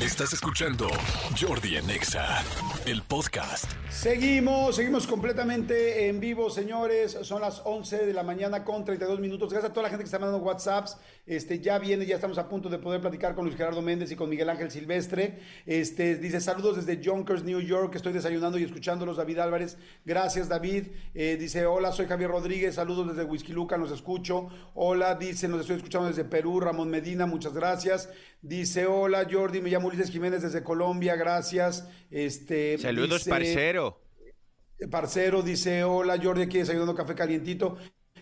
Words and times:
Estás 0.00 0.32
escuchando 0.32 0.88
Jordi 1.38 1.76
Anexa, 1.76 2.42
el 2.86 3.02
podcast. 3.02 3.70
Seguimos, 3.90 4.76
seguimos 4.76 5.06
completamente 5.06 6.08
en 6.08 6.20
vivo, 6.20 6.48
señores. 6.48 7.18
Son 7.20 7.42
las 7.42 7.60
11 7.66 8.06
de 8.06 8.14
la 8.14 8.22
mañana 8.22 8.64
con 8.64 8.82
32 8.82 9.20
minutos. 9.20 9.50
Gracias 9.50 9.70
a 9.70 9.74
toda 9.74 9.82
la 9.82 9.88
gente 9.90 10.04
que 10.04 10.06
está 10.06 10.18
mandando 10.18 10.42
WhatsApps. 10.42 10.96
Este, 11.26 11.60
ya 11.60 11.78
viene, 11.78 12.06
ya 12.06 12.14
estamos 12.14 12.38
a 12.38 12.48
punto 12.48 12.70
de 12.70 12.78
poder 12.78 13.02
platicar 13.02 13.34
con 13.34 13.44
Luis 13.44 13.58
Gerardo 13.58 13.82
Méndez 13.82 14.10
y 14.10 14.16
con 14.16 14.30
Miguel 14.30 14.48
Ángel 14.48 14.70
Silvestre. 14.70 15.38
Este, 15.66 16.16
dice 16.16 16.40
saludos 16.40 16.76
desde 16.76 17.02
Yonkers, 17.02 17.44
New 17.44 17.60
York. 17.60 17.94
Estoy 17.94 18.14
desayunando 18.14 18.58
y 18.58 18.64
escuchándolos, 18.64 19.18
David 19.18 19.38
Álvarez. 19.40 19.76
Gracias, 20.06 20.48
David. 20.48 20.86
Eh, 21.14 21.36
dice, 21.38 21.66
hola, 21.66 21.92
soy 21.92 22.06
Javier 22.06 22.30
Rodríguez. 22.30 22.76
Saludos 22.76 23.08
desde 23.08 23.24
Whisky 23.24 23.52
Luca, 23.52 23.76
los 23.76 23.90
escucho. 23.90 24.48
Hola, 24.74 25.16
dice, 25.16 25.46
nos 25.46 25.60
estoy 25.60 25.76
escuchando 25.76 26.08
desde 26.08 26.24
Perú. 26.24 26.58
Ramón 26.58 26.88
Medina, 26.88 27.26
muchas 27.26 27.52
gracias. 27.52 28.08
Dice, 28.40 28.86
hola, 28.86 29.26
Jordi, 29.30 29.60
me 29.60 29.68
llamo 29.68 29.89
Ulises 29.90 30.10
Jiménez 30.10 30.42
desde 30.42 30.62
Colombia, 30.62 31.16
gracias. 31.16 31.86
Este, 32.10 32.78
Saludos, 32.78 33.18
dice- 33.20 33.30
parcero. 33.30 34.00
Parcero 34.90 35.42
dice, 35.42 35.84
hola 35.84 36.18
Jordi, 36.22 36.42
aquí 36.42 36.58
desayunando 36.58 36.94
café 36.94 37.14
calientito. 37.14 37.76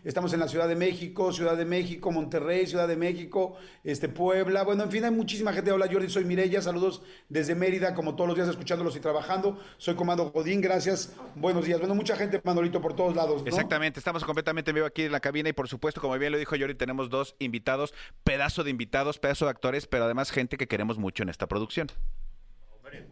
Estamos 0.09 0.33
en 0.33 0.41
la 0.41 0.49
Ciudad 0.49 0.67
de 0.67 0.75
México, 0.75 1.35
Ciudad 1.35 1.55
de 1.55 1.67
México, 1.67 2.11
Monterrey, 2.11 2.67
Ciudad 2.67 2.89
de 2.89 2.97
México, 2.97 3.59
este 3.85 4.09
Puebla. 4.09 4.63
Bueno, 4.63 4.85
en 4.85 4.91
fin, 4.91 5.05
hay 5.05 5.11
muchísima 5.11 5.53
gente. 5.53 5.71
Hola 5.71 5.87
Jordi, 5.87 6.09
soy 6.09 6.25
Mireya. 6.25 6.63
Saludos 6.63 7.03
desde 7.29 7.55
Mérida, 7.55 7.95
como 7.95 8.17
todos 8.17 8.27
los 8.27 8.35
días 8.35 8.49
escuchándolos 8.49 8.97
y 8.97 9.01
trabajando. 9.01 9.61
Soy 9.77 9.97
Comando 9.97 10.31
Godín, 10.31 10.63
gracias. 10.63 11.13
Buenos 11.35 11.67
días. 11.67 11.79
Bueno, 11.79 11.95
mucha 11.95 12.17
gente, 12.17 12.41
Manolito, 12.43 12.81
por 12.81 12.97
todos 12.97 13.15
lados. 13.15 13.43
Exactamente, 13.45 14.01
estamos 14.01 14.25
completamente 14.25 14.71
en 14.71 14.77
vivo 14.77 14.87
aquí 14.87 15.03
en 15.03 15.13
la 15.13 15.21
cabina 15.21 15.51
y 15.51 15.53
por 15.53 15.69
supuesto, 15.69 16.01
como 16.01 16.19
bien 16.19 16.33
lo 16.33 16.39
dijo 16.39 16.57
Yori, 16.57 16.75
tenemos 16.75 17.11
dos 17.11 17.37
invitados, 17.39 17.93
pedazo 18.25 18.65
de 18.65 18.71
invitados, 18.71 19.19
pedazo 19.19 19.45
de 19.45 19.51
actores, 19.51 19.87
pero 19.87 20.05
además 20.05 20.31
gente 20.31 20.57
que 20.57 20.69
queremos 20.69 20.97
mucho 20.97 21.23
en 21.23 21.29
esta 21.29 21.47
producción. 21.49 21.89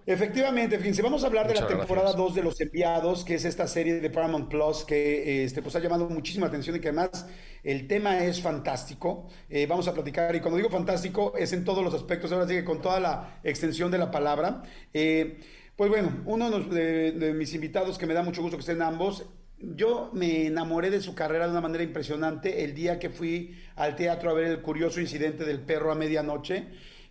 Efectivamente, 0.06 0.78
fíjense, 0.78 1.02
vamos 1.02 1.24
a 1.24 1.26
hablar 1.26 1.48
de 1.48 1.54
la 1.54 1.66
temporada 1.66 2.08
gracias. 2.12 2.16
2 2.16 2.34
de 2.34 2.42
Los 2.42 2.60
Enviados, 2.60 3.24
que 3.24 3.34
es 3.34 3.44
esta 3.44 3.66
serie 3.66 4.00
de 4.00 4.10
Paramount 4.10 4.48
Plus 4.48 4.84
que 4.84 5.44
este, 5.44 5.62
pues, 5.62 5.74
ha 5.76 5.80
llamado 5.80 6.08
muchísima 6.08 6.46
atención 6.46 6.76
y 6.76 6.80
que 6.80 6.88
además 6.88 7.26
el 7.64 7.86
tema 7.88 8.24
es 8.24 8.40
fantástico. 8.40 9.28
Eh, 9.48 9.66
vamos 9.66 9.88
a 9.88 9.94
platicar, 9.94 10.34
y 10.36 10.40
cuando 10.40 10.56
digo 10.58 10.70
fantástico, 10.70 11.34
es 11.36 11.52
en 11.52 11.64
todos 11.64 11.82
los 11.84 11.94
aspectos, 11.94 12.30
ahora 12.32 12.46
sí 12.46 12.54
que 12.54 12.64
con 12.64 12.80
toda 12.80 13.00
la 13.00 13.40
extensión 13.42 13.90
de 13.90 13.98
la 13.98 14.10
palabra. 14.10 14.62
Eh, 14.94 15.38
pues 15.74 15.90
bueno, 15.90 16.22
uno 16.26 16.50
de- 16.60 17.12
de 17.12 17.34
mis 17.34 17.52
invitados 17.54 17.98
que 17.98 18.06
me 18.06 18.14
da 18.14 18.22
mucho 18.22 18.42
gusto 18.42 18.56
que 18.56 18.60
estén 18.62 18.82
ambos. 18.82 19.26
Yo 19.58 20.10
me 20.12 20.46
enamoré 20.46 20.90
de 20.90 21.00
su 21.00 21.14
carrera 21.14 21.46
de 21.46 21.50
una 21.52 21.60
manera 21.62 21.82
impresionante 21.82 22.62
el 22.64 22.74
día 22.74 22.98
que 22.98 23.08
fui 23.10 23.56
al 23.74 23.96
teatro 23.96 24.30
a 24.30 24.34
ver 24.34 24.46
el 24.48 24.60
curioso 24.62 25.00
incidente 25.00 25.44
del 25.44 25.60
perro 25.60 25.90
a 25.90 25.94
medianoche 25.94 26.66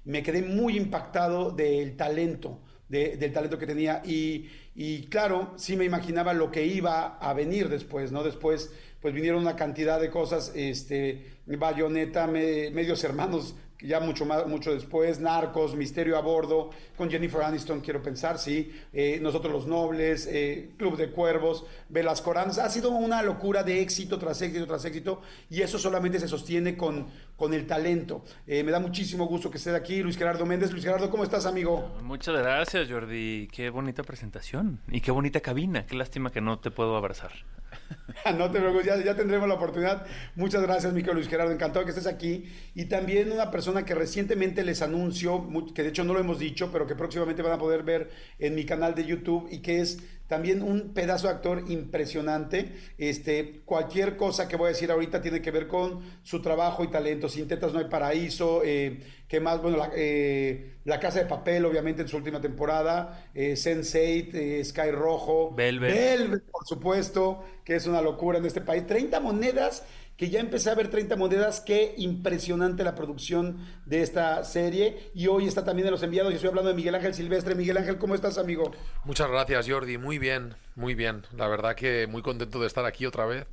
me 0.06 0.24
quedé 0.24 0.42
muy 0.42 0.78
impactado 0.78 1.52
del 1.52 1.96
talento, 1.98 2.60
de- 2.90 3.18
del 3.18 3.34
talento 3.34 3.58
que 3.58 3.66
tenía 3.68 4.02
y, 4.06 5.08
claro, 5.10 5.54
sí 5.58 5.76
me 5.76 5.86
imaginaba 5.86 6.34
lo 6.34 6.52
que 6.52 6.66
iba 6.66 7.18
a 7.18 7.34
venir 7.34 7.70
después, 7.70 8.12
¿no? 8.12 8.24
Después, 8.24 8.72
pues 9.02 9.14
vinieron 9.14 9.42
una 9.42 9.56
cantidad 9.56 10.00
de 10.00 10.10
cosas, 10.10 10.52
este, 10.56 11.38
Bayonetta, 11.46 12.28
Me- 12.28 12.70
Medios 12.72 13.04
Hermanos, 13.04 13.56
ya 13.82 14.00
mucho 14.00 14.26
más, 14.26 14.48
mucho 14.48 14.74
después, 14.74 15.20
Narcos, 15.20 15.76
Misterio 15.76 16.18
a 16.18 16.22
Bordo, 16.22 16.70
con 16.98 17.10
Jennifer 17.12 17.42
Aniston, 17.42 17.82
quiero 17.82 18.02
pensar, 18.02 18.40
sí, 18.40 18.72
eh, 18.94 19.20
Nosotros 19.22 19.52
los 19.54 19.68
Nobles, 19.68 20.28
eh, 20.32 20.70
Club 20.78 20.98
de 20.98 21.12
Cuervos, 21.12 21.66
Velasco 21.90 22.32
Aranza. 22.32 22.66
ha 22.66 22.70
sido 22.70 22.90
una 22.92 23.22
locura 23.22 23.64
de 23.64 23.82
éxito 23.82 24.18
tras 24.18 24.42
éxito 24.42 24.66
tras 24.66 24.86
éxito, 24.86 25.22
y 25.50 25.62
eso 25.62 25.78
solamente 25.78 26.20
se 26.20 26.28
sostiene 26.28 26.76
con, 26.78 27.08
con 27.36 27.54
el 27.54 27.68
talento. 27.68 28.24
Eh, 28.48 28.64
me 28.64 28.72
da 28.72 28.80
muchísimo 28.80 29.26
gusto 29.28 29.50
que 29.52 29.58
esté 29.58 29.76
aquí 29.76 30.02
Luis 30.02 30.18
Gerardo 30.18 30.46
Méndez. 30.46 30.72
Luis 30.72 30.84
Gerardo, 30.84 31.10
¿cómo 31.10 31.24
estás, 31.24 31.46
amigo? 31.46 31.96
Muchas 32.04 32.36
gracias, 32.36 32.90
Jordi. 32.90 33.48
Qué 33.52 33.70
bonita 33.70 34.04
presentación. 34.04 34.80
Y 34.90 35.02
qué 35.02 35.12
bonita 35.12 35.42
cabina. 35.42 35.86
Qué 35.86 35.96
lástima 35.96 36.32
que 36.32 36.42
no 36.42 36.60
te 36.60 36.72
puedo 36.72 36.96
abrazar. 36.96 37.32
No 38.38 38.50
te 38.50 38.60
preocupes, 38.60 38.86
ya, 38.86 39.04
ya 39.04 39.16
tendremos 39.16 39.48
la 39.48 39.56
oportunidad. 39.56 40.06
Muchas 40.36 40.62
gracias, 40.62 40.94
Mico 40.94 41.14
Luis 41.14 41.28
Gerardo. 41.28 41.52
Encantado 41.52 41.86
que 41.86 41.92
estés 41.92 42.08
aquí. 42.08 42.46
Y 42.74 42.86
también 42.86 43.32
una 43.32 43.52
persona 43.52 43.86
que 43.86 43.94
recientemente 43.94 44.64
les 44.64 44.82
anuncio, 44.82 45.48
que 45.74 45.84
de 45.84 45.90
hecho 45.90 46.04
no 46.04 46.14
lo 46.14 46.20
hemos 46.20 46.40
dicho, 46.40 46.72
pero 46.72 46.88
que 46.88 46.96
próximamente 46.96 47.42
van 47.42 47.54
a 47.54 47.58
poder 47.58 47.84
ver 47.84 48.10
en 48.40 48.56
mi 48.56 48.66
canal 48.66 48.96
de 48.96 49.06
YouTube 49.06 49.48
y 49.52 49.60
que 49.60 49.82
es 49.82 50.00
también 50.28 50.62
un 50.64 50.94
pedazo 50.94 51.28
de 51.28 51.34
actor 51.34 51.64
impresionante. 51.68 52.74
Este, 52.98 53.62
cualquier 53.66 54.18
cosa 54.18 54.48
que 54.48 54.56
voy 54.56 54.68
a 54.68 54.70
decir 54.70 54.92
ahorita 54.92 55.22
tiene 55.22 55.42
que 55.42 55.52
ver 55.52 55.68
con 55.68 56.02
su 56.24 56.42
trabajo 56.42 56.84
y 56.84 56.88
talento. 56.88 57.30
Sin 57.30 57.48
tetas 57.48 57.74
no 57.74 57.80
hay 57.80 57.86
paraíso. 57.86 58.62
Eh, 58.64 59.00
¿Qué 59.28 59.40
más? 59.40 59.62
Bueno, 59.62 59.78
la, 59.78 59.92
eh, 59.96 60.78
La 60.84 61.00
Casa 61.00 61.20
de 61.20 61.26
Papel, 61.26 61.66
obviamente, 61.66 62.04
en 62.04 62.08
su 62.08 62.18
última 62.18 62.40
temporada. 62.40 63.30
Eh, 63.34 63.54
Sense8, 63.54 64.30
eh, 64.34 64.64
Sky 64.64 64.92
Rojo. 64.92 65.54
Velvet. 65.56 65.92
Velvet, 65.94 66.44
por 66.52 66.66
supuesto, 66.66 67.44
que 67.64 67.76
es 67.76 67.88
una 67.88 68.02
locura 68.02 68.38
en 68.38 68.46
este 68.46 68.62
país. 68.62 68.86
30 68.86 69.20
monedas, 69.20 69.84
que 70.18 70.30
ya 70.30 70.40
empecé 70.40 70.70
a 70.70 70.76
ver 70.76 70.90
30 70.90 71.16
monedas. 71.16 71.62
Qué 71.62 71.94
impresionante 71.98 72.84
la 72.84 72.96
producción 72.96 73.58
de 73.86 74.02
esta 74.02 74.44
serie. 74.44 75.12
Y 75.14 75.28
hoy 75.28 75.48
está 75.48 75.64
también 75.64 75.88
en 75.88 75.92
los 75.92 76.04
enviados. 76.04 76.32
Y 76.32 76.36
estoy 76.36 76.50
hablando 76.50 76.70
de 76.70 76.76
Miguel 76.76 76.96
Ángel 76.96 77.14
Silvestre. 77.14 77.56
Miguel 77.56 77.78
Ángel, 77.78 77.98
¿cómo 77.98 78.16
estás, 78.16 78.38
amigo? 78.38 78.72
Muchas 79.04 79.30
gracias, 79.30 79.68
Jordi. 79.70 79.98
Muy 79.98 80.18
bien, 80.20 80.56
muy 80.76 80.96
bien. 80.96 81.24
La 81.36 81.48
verdad 81.48 81.76
que 81.76 82.08
muy 82.08 82.22
contento 82.22 82.60
de 82.60 82.68
estar 82.68 82.86
aquí 82.86 83.06
otra 83.06 83.26
vez. 83.26 83.46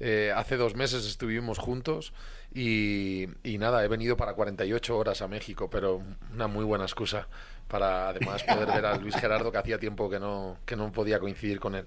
Eh, 0.00 0.32
hace 0.34 0.56
dos 0.56 0.76
meses 0.76 1.06
estuvimos 1.06 1.58
juntos 1.58 2.12
y, 2.54 3.26
y 3.42 3.58
nada, 3.58 3.84
he 3.84 3.88
venido 3.88 4.16
para 4.16 4.34
48 4.34 4.96
horas 4.96 5.22
a 5.22 5.28
México, 5.28 5.68
pero 5.70 6.02
una 6.32 6.46
muy 6.46 6.64
buena 6.64 6.84
excusa 6.84 7.26
para 7.66 8.08
además 8.08 8.42
poder 8.44 8.66
ver 8.68 8.86
a 8.86 8.96
Luis 8.96 9.16
Gerardo, 9.16 9.50
que 9.52 9.58
hacía 9.58 9.78
tiempo 9.78 10.08
que 10.08 10.18
no, 10.18 10.56
que 10.64 10.76
no 10.76 10.92
podía 10.92 11.18
coincidir 11.18 11.60
con 11.60 11.74
él. 11.74 11.86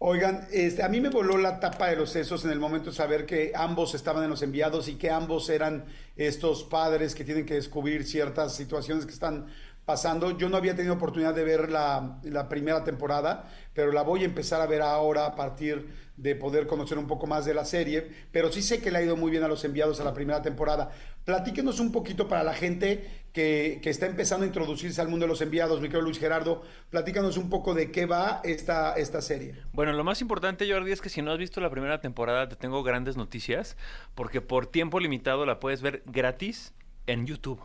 Oigan, 0.00 0.46
este, 0.52 0.84
a 0.84 0.88
mí 0.88 1.00
me 1.00 1.08
voló 1.08 1.36
la 1.38 1.58
tapa 1.58 1.88
de 1.88 1.96
los 1.96 2.10
sesos 2.10 2.44
en 2.44 2.52
el 2.52 2.60
momento 2.60 2.90
de 2.90 2.96
saber 2.96 3.26
que 3.26 3.50
ambos 3.56 3.96
estaban 3.96 4.22
en 4.22 4.30
los 4.30 4.42
enviados 4.42 4.86
y 4.86 4.94
que 4.94 5.10
ambos 5.10 5.50
eran 5.50 5.86
estos 6.14 6.62
padres 6.62 7.16
que 7.16 7.24
tienen 7.24 7.44
que 7.44 7.54
descubrir 7.54 8.04
ciertas 8.04 8.54
situaciones 8.54 9.06
que 9.06 9.12
están 9.12 9.48
pasando. 9.88 10.36
Yo 10.36 10.50
no 10.50 10.58
había 10.58 10.76
tenido 10.76 10.92
oportunidad 10.92 11.34
de 11.34 11.44
ver 11.44 11.70
la, 11.70 12.20
primera 12.50 12.84
temporada, 12.84 13.48
pero 13.72 13.90
la 13.90 14.02
voy 14.02 14.20
a 14.20 14.26
empezar 14.26 14.60
a 14.60 14.66
ver 14.66 14.82
ahora 14.82 15.24
a 15.24 15.34
partir 15.34 15.88
de 16.14 16.36
poder 16.36 16.66
conocer 16.66 16.98
un 16.98 17.06
poco 17.06 17.26
más 17.26 17.46
de 17.46 17.54
la 17.54 17.64
serie, 17.64 18.06
pero 18.30 18.52
sí 18.52 18.60
sé 18.60 18.82
que 18.82 18.90
le 18.90 18.98
ha 18.98 19.02
ido 19.02 19.16
muy 19.16 19.30
bien 19.30 19.44
a 19.44 19.48
los 19.48 19.64
enviados 19.64 19.98
a 19.98 20.04
la 20.04 20.12
primera 20.12 20.42
temporada. 20.42 20.90
Platíquenos 21.24 21.80
un 21.80 21.90
poquito 21.90 22.28
para 22.28 22.42
la 22.42 22.52
gente 22.52 23.24
que, 23.32 23.80
que 23.82 23.88
está 23.88 24.04
empezando 24.04 24.44
a 24.44 24.46
introducirse 24.46 25.00
al 25.00 25.08
mundo 25.08 25.24
de 25.24 25.28
los 25.28 25.40
enviados, 25.40 25.80
mi 25.80 25.88
querido 25.88 26.02
Luis 26.02 26.18
Gerardo, 26.18 26.60
platícanos 26.90 27.38
un 27.38 27.48
poco 27.48 27.72
de 27.72 27.90
qué 27.90 28.04
va 28.04 28.42
esta, 28.44 28.92
esta 28.92 29.22
serie. 29.22 29.54
Bueno, 29.72 29.94
lo 29.94 30.04
más 30.04 30.20
importante, 30.20 30.70
Jordi, 30.70 30.92
es 30.92 31.00
que 31.00 31.08
si 31.08 31.22
no 31.22 31.32
has 31.32 31.38
visto 31.38 31.62
la 31.62 31.70
primera 31.70 32.02
temporada, 32.02 32.46
te 32.46 32.56
tengo 32.56 32.82
grandes 32.82 33.16
noticias, 33.16 33.78
porque 34.14 34.42
por 34.42 34.66
tiempo 34.66 35.00
limitado 35.00 35.46
la 35.46 35.60
puedes 35.60 35.80
ver 35.80 36.02
gratis 36.04 36.74
en 37.06 37.26
YouTube. 37.26 37.62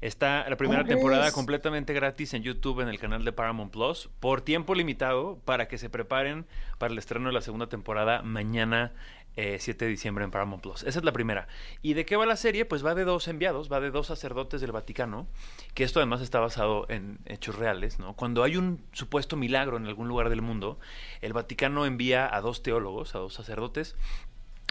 Está 0.00 0.48
la 0.48 0.56
primera 0.56 0.82
¿Cómo 0.82 0.94
temporada 0.94 1.32
completamente 1.32 1.92
gratis 1.92 2.32
en 2.32 2.44
YouTube 2.44 2.80
en 2.80 2.88
el 2.88 3.00
canal 3.00 3.24
de 3.24 3.32
Paramount 3.32 3.72
Plus 3.72 4.08
por 4.20 4.42
tiempo 4.42 4.76
limitado 4.76 5.40
para 5.44 5.66
que 5.66 5.76
se 5.76 5.90
preparen 5.90 6.46
para 6.78 6.92
el 6.92 6.98
estreno 6.98 7.26
de 7.26 7.32
la 7.32 7.40
segunda 7.40 7.68
temporada 7.68 8.22
mañana 8.22 8.92
eh, 9.34 9.58
7 9.58 9.84
de 9.84 9.90
diciembre 9.90 10.24
en 10.24 10.30
Paramount 10.30 10.62
Plus. 10.62 10.84
Esa 10.84 11.00
es 11.00 11.04
la 11.04 11.10
primera. 11.10 11.48
¿Y 11.82 11.94
de 11.94 12.04
qué 12.04 12.14
va 12.14 12.26
la 12.26 12.36
serie? 12.36 12.64
Pues 12.64 12.86
va 12.86 12.94
de 12.94 13.02
dos 13.02 13.26
enviados, 13.26 13.72
va 13.72 13.80
de 13.80 13.90
dos 13.90 14.06
sacerdotes 14.06 14.60
del 14.60 14.70
Vaticano, 14.70 15.26
que 15.74 15.82
esto 15.82 15.98
además 15.98 16.20
está 16.20 16.38
basado 16.38 16.86
en 16.88 17.18
hechos 17.24 17.56
reales, 17.56 17.98
¿no? 17.98 18.14
Cuando 18.14 18.44
hay 18.44 18.56
un 18.56 18.84
supuesto 18.92 19.34
milagro 19.36 19.78
en 19.78 19.86
algún 19.86 20.06
lugar 20.06 20.28
del 20.28 20.42
mundo, 20.42 20.78
el 21.22 21.32
Vaticano 21.32 21.86
envía 21.86 22.32
a 22.32 22.40
dos 22.40 22.62
teólogos, 22.62 23.16
a 23.16 23.18
dos 23.18 23.34
sacerdotes, 23.34 23.96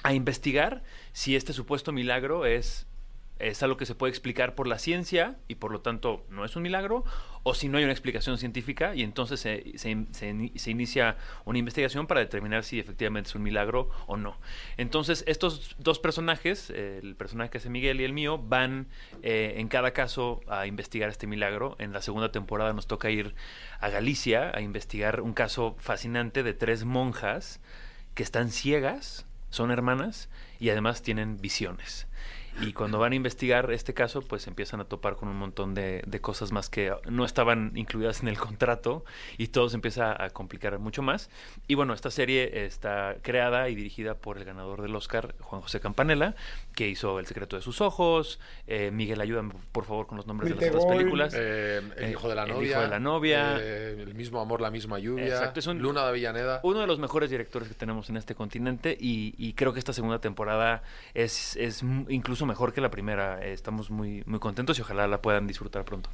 a 0.04 0.14
investigar 0.14 0.84
si 1.12 1.36
este 1.36 1.52
supuesto 1.52 1.92
milagro 1.92 2.46
es, 2.46 2.87
es 3.40 3.62
algo 3.64 3.78
que 3.78 3.86
se 3.86 3.96
puede 3.96 4.10
explicar 4.12 4.56
por 4.56 4.68
la 4.68 4.80
ciencia 4.80 5.36
y 5.48 5.56
por 5.56 5.72
lo 5.72 5.82
tanto 5.82 6.26
no 6.30 6.46
es 6.46 6.56
un 6.56 6.64
milagro, 6.64 7.04
o 7.44 7.54
si 7.54 7.70
no 7.70 7.78
hay 7.78 7.84
una 7.86 7.94
explicación 7.94 8.38
científica 8.38 8.94
y 8.96 9.04
entonces 9.04 9.40
se, 9.40 9.78
se- 9.78 10.06
se 10.12 10.32
ini- 10.34 10.58
se 10.58 10.72
inicia 10.72 11.16
una 11.46 11.58
investigación 11.60 12.08
para 12.08 12.20
determinar 12.20 12.64
si 12.64 12.80
efectivamente 12.80 13.30
es 13.30 13.36
un 13.36 13.44
milagro 13.44 13.90
o 14.08 14.18
no. 14.18 14.38
Entonces 14.78 15.24
estos 15.28 15.76
dos 15.80 16.00
personajes, 16.00 16.70
el 16.70 17.16
personaje 17.16 17.50
que 17.52 17.58
hace 17.60 17.70
Miguel 17.70 18.02
y 18.02 18.04
el 18.04 18.14
mío, 18.14 18.38
van 18.38 18.88
eh, 19.24 19.56
en 19.58 19.68
cada 19.70 19.92
caso 19.92 20.42
a 20.48 20.68
investigar 20.68 21.10
este 21.10 21.28
milagro. 21.28 21.76
En 21.80 21.94
la 21.94 22.02
segunda 22.02 22.32
temporada 22.32 22.74
nos 22.74 22.88
toca 22.88 23.10
ir 23.10 23.34
a 23.80 23.90
Galicia 23.90 24.52
a 24.54 24.62
investigar 24.62 25.22
un 25.22 25.34
caso 25.34 25.76
fascinante 25.80 26.44
de 26.44 26.54
tres 26.54 26.84
monjas 26.86 27.62
que 28.14 28.24
están 28.24 28.50
ciegas, 28.52 29.26
son 29.50 29.72
hermanas 29.72 30.30
y 30.60 30.70
además 30.70 31.02
tienen 31.02 31.38
visiones. 31.40 32.08
Y 32.62 32.74
cuando 32.74 32.98
van 32.98 33.12
a 33.12 33.16
investigar 33.16 33.72
este 33.72 33.94
caso, 33.94 34.22
pues 34.22 34.48
empiezan 34.48 34.80
a 34.80 34.86
topar 34.86 35.16
con 35.16 35.30
un 35.30 35.38
montón 35.38 35.76
de, 35.76 36.02
de 36.08 36.20
cosas 36.22 36.52
más 36.52 36.70
que 36.70 36.92
no 37.08 37.24
estaban 37.24 37.72
incluidas 37.76 38.22
en 38.24 38.30
el 38.30 38.38
contrato 38.40 39.06
y 39.38 39.50
todo 39.50 39.70
se 39.70 39.76
empieza 39.76 40.22
a 40.24 40.32
complicar 40.32 40.80
mucho 40.80 41.04
más. 41.04 41.30
Y 41.68 41.76
bueno, 41.76 41.94
esta 41.94 42.10
serie 42.10 42.66
está 42.66 43.18
creada 43.22 43.70
y 43.70 43.76
dirigida 43.76 44.16
por 44.16 44.40
el 44.40 44.44
ganador 44.46 44.82
del 44.82 44.96
Oscar, 44.96 45.36
Juan 45.40 45.62
José 45.62 45.80
Campanella, 45.80 46.34
que 46.74 46.88
hizo 46.90 47.20
El 47.20 47.28
secreto 47.28 47.56
de 47.58 47.62
sus 47.62 47.80
ojos. 47.80 48.40
Eh, 48.66 48.90
Miguel, 48.92 49.22
ayúdame 49.22 49.54
por 49.72 49.86
favor 49.86 50.08
con 50.08 50.18
los 50.18 50.26
nombres 50.26 50.50
de 50.50 50.56
las 50.56 50.70
otras 50.74 50.86
películas. 50.86 51.34
Eh, 51.38 51.82
el 51.98 52.04
Eh, 52.06 52.10
hijo 52.12 52.28
de 52.28 52.36
la 52.36 52.44
El 52.46 52.50
novia. 52.54 52.72
hijo 52.72 52.82
de 52.82 52.88
la 52.88 53.00
novia. 53.00 53.58
eh, 53.60 53.98
el 54.02 54.16
mismo 54.16 54.42
amor, 54.42 54.62
la 54.62 54.72
misma 54.72 54.98
lluvia. 54.98 55.28
Exacto, 55.28 55.60
es 55.60 55.68
un- 55.68 55.78
Luna 55.80 56.02
de 56.02 56.08
Avellaneda. 56.10 56.62
Uno 56.64 56.80
de 56.80 56.88
los 56.88 56.98
mejores 56.98 57.30
directores 57.30 57.68
que 57.68 57.76
tenemos 57.76 58.10
en 58.10 58.18
este 58.18 58.34
continente 58.34 58.98
y, 59.00 59.36
y 59.38 59.54
creo 59.54 59.74
que 59.74 59.80
esta 59.80 59.94
segunda 59.94 60.20
temporada 60.20 60.82
es, 61.14 61.56
es 61.58 61.84
incluso 62.10 62.47
mejor 62.48 62.74
que 62.74 62.82
la 62.82 62.90
primera. 62.92 63.46
Eh, 63.46 63.54
Estamos 63.54 63.92
muy, 63.92 64.24
muy 64.26 64.40
contentos 64.40 64.78
y 64.80 64.82
ojalá 64.82 65.08
la 65.08 65.22
puedan 65.22 65.48
disfrutar 65.48 65.86
pronto. 65.86 66.10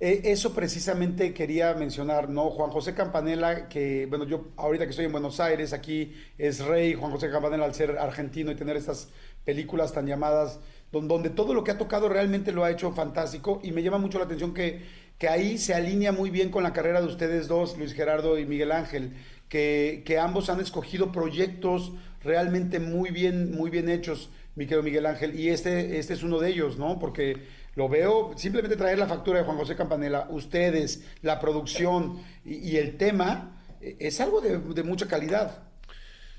Eh, 0.00 0.22
Eso 0.32 0.54
precisamente 0.54 1.34
quería 1.34 1.74
mencionar, 1.74 2.28
¿no? 2.30 2.50
Juan 2.50 2.70
José 2.70 2.94
Campanella, 2.94 3.68
que, 3.68 4.06
bueno, 4.06 4.24
yo 4.24 4.48
ahorita 4.56 4.84
que 4.84 4.90
estoy 4.90 5.04
en 5.06 5.12
Buenos 5.12 5.40
Aires, 5.40 5.72
aquí 5.74 6.14
es 6.38 6.64
rey, 6.64 6.94
Juan 6.94 7.12
José 7.12 7.30
Campanella 7.30 7.64
al 7.64 7.74
ser 7.74 7.98
argentino 7.98 8.50
y 8.50 8.54
tener 8.56 8.76
estas 8.76 9.10
películas 9.44 9.92
tan 9.92 10.06
llamadas, 10.06 10.58
don- 10.90 11.06
donde 11.06 11.28
todo 11.30 11.52
lo 11.52 11.64
que 11.64 11.70
ha 11.72 11.78
tocado 11.78 12.08
realmente 12.08 12.50
lo 12.52 12.64
ha 12.64 12.70
hecho 12.70 12.92
fantástico 12.92 13.60
y 13.62 13.72
me 13.72 13.82
llama 13.82 13.98
mucho 13.98 14.18
la 14.18 14.24
atención 14.24 14.54
que, 14.54 14.82
que 15.18 15.28
ahí 15.28 15.58
se 15.58 15.74
alinea 15.74 16.12
muy 16.12 16.30
bien 16.30 16.50
con 16.50 16.62
la 16.62 16.72
carrera 16.72 17.00
de 17.02 17.06
ustedes 17.06 17.46
dos, 17.46 17.76
Luis 17.76 17.92
Gerardo 17.92 18.38
y 18.38 18.46
Miguel 18.46 18.72
Ángel, 18.72 19.12
que, 19.50 20.02
que 20.06 20.18
ambos 20.18 20.48
han 20.48 20.60
escogido 20.60 21.12
proyectos 21.12 21.92
realmente 22.22 22.80
muy 22.80 23.10
bien, 23.10 23.50
muy 23.50 23.70
bien 23.70 23.88
hechos, 23.90 24.30
mi 24.56 24.66
querido 24.66 24.82
Miguel 24.82 25.06
Ángel, 25.06 25.38
y 25.38 25.48
este, 25.48 25.98
este 25.98 26.14
es 26.14 26.22
uno 26.22 26.38
de 26.38 26.50
ellos, 26.50 26.76
¿no? 26.76 26.98
Porque 26.98 27.46
lo 27.76 27.88
veo, 27.88 28.32
simplemente 28.36 28.76
traer 28.76 28.98
la 28.98 29.06
factura 29.06 29.38
de 29.38 29.44
Juan 29.44 29.56
José 29.56 29.76
Campanella, 29.76 30.26
ustedes, 30.30 31.04
la 31.22 31.38
producción 31.40 32.22
y, 32.44 32.76
el 32.76 32.96
tema, 32.96 33.62
eh, 33.80 33.96
es 34.00 34.20
algo 34.20 34.40
de, 34.40 34.82
mucha 34.82 35.06
calidad. 35.06 35.62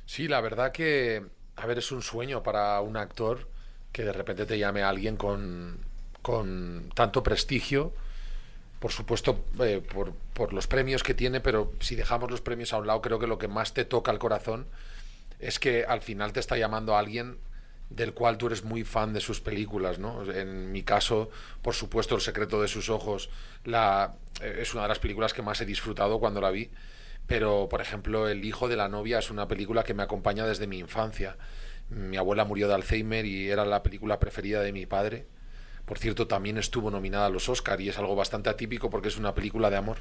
Sí, 0.05 0.27
la 0.27 0.41
verdad 0.41 0.71
que, 0.71 1.25
a 1.55 1.65
ver, 1.65 1.77
es 1.77 1.91
un 1.91 2.01
sueño 2.01 2.43
para 2.43 2.81
un 2.81 2.97
actor 2.97 3.47
que 3.91 4.03
de 4.03 4.13
repente 4.13 4.45
te 4.45 4.57
llame 4.57 4.83
a 4.83 4.89
alguien 4.89 5.15
con, 5.15 5.79
con 6.21 6.89
tanto 6.93 7.23
prestigio, 7.23 7.93
por 8.79 8.91
supuesto, 8.91 9.45
eh, 9.59 9.81
por, 9.93 10.13
por 10.33 10.53
los 10.53 10.67
premios 10.67 11.03
que 11.03 11.13
tiene, 11.13 11.39
pero 11.39 11.71
si 11.79 11.95
dejamos 11.95 12.29
los 12.29 12.41
premios 12.41 12.73
a 12.73 12.77
un 12.77 12.87
lado, 12.87 13.01
creo 13.01 13.19
que 13.19 13.27
lo 13.27 13.37
que 13.37 13.47
más 13.47 13.73
te 13.73 13.85
toca 13.85 14.11
el 14.11 14.19
corazón 14.19 14.65
es 15.39 15.59
que 15.59 15.85
al 15.85 16.01
final 16.01 16.33
te 16.33 16.39
está 16.39 16.57
llamando 16.57 16.95
a 16.95 16.99
alguien 16.99 17.37
del 17.95 18.13
cual 18.13 18.37
tú 18.37 18.47
eres 18.47 18.63
muy 18.63 18.83
fan 18.83 19.13
de 19.13 19.21
sus 19.21 19.41
películas, 19.41 19.99
¿no? 19.99 20.29
En 20.31 20.71
mi 20.71 20.83
caso, 20.83 21.29
por 21.61 21.73
supuesto, 21.73 22.15
El 22.15 22.21
secreto 22.21 22.61
de 22.61 22.67
sus 22.67 22.89
ojos 22.89 23.29
eh, 23.65 24.57
es 24.59 24.73
una 24.73 24.83
de 24.83 24.89
las 24.89 24.99
películas 24.99 25.33
que 25.33 25.41
más 25.41 25.59
he 25.61 25.65
disfrutado 25.65 26.19
cuando 26.19 26.41
la 26.41 26.51
vi, 26.51 26.69
pero, 27.27 27.67
por 27.69 27.81
ejemplo, 27.81 28.27
El 28.29 28.45
hijo 28.45 28.67
de 28.67 28.77
la 28.77 28.87
novia 28.87 29.19
es 29.19 29.29
una 29.29 29.47
película 29.47 29.83
que 29.83 29.93
me 29.93 30.03
acompaña 30.03 30.45
desde 30.45 30.67
mi 30.67 30.79
infancia. 30.79 31.37
Mi 31.89 32.15
abuela 32.17 32.45
murió 32.45 32.67
de 32.67 32.75
Alzheimer 32.75 33.25
y 33.25 33.49
era 33.49 33.65
la 33.65 33.83
película 33.83 34.19
preferida 34.19 34.61
de 34.61 34.71
mi 34.71 34.85
padre. 34.85 35.25
Por 35.85 35.97
cierto, 35.97 36.27
también 36.27 36.57
estuvo 36.57 36.89
nominada 36.89 37.25
a 37.25 37.29
los 37.29 37.49
Oscar 37.49 37.81
y 37.81 37.89
es 37.89 37.97
algo 37.97 38.15
bastante 38.15 38.49
atípico 38.49 38.89
porque 38.89 39.09
es 39.09 39.17
una 39.17 39.35
película 39.35 39.69
de 39.69 39.77
amor. 39.77 39.97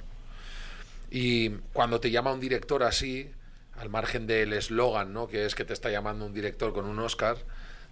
Y 1.10 1.50
cuando 1.72 1.98
te 1.98 2.12
llama 2.12 2.32
un 2.32 2.38
director 2.38 2.84
así, 2.84 3.32
al 3.76 3.88
margen 3.88 4.28
del 4.28 4.52
eslogan, 4.52 5.12
¿no? 5.12 5.26
que 5.26 5.46
es 5.46 5.56
que 5.56 5.64
te 5.64 5.72
está 5.72 5.90
llamando 5.90 6.26
un 6.26 6.34
director 6.34 6.72
con 6.72 6.84
un 6.84 6.98
Oscar, 7.00 7.38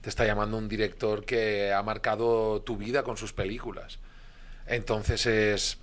te 0.00 0.08
está 0.08 0.24
llamando 0.26 0.56
un 0.58 0.68
director 0.68 1.24
que 1.24 1.72
ha 1.72 1.82
marcado 1.82 2.62
tu 2.62 2.76
vida 2.76 3.02
con 3.02 3.16
sus 3.16 3.32
películas. 3.32 3.98
Entonces 4.66 5.26
es, 5.26 5.78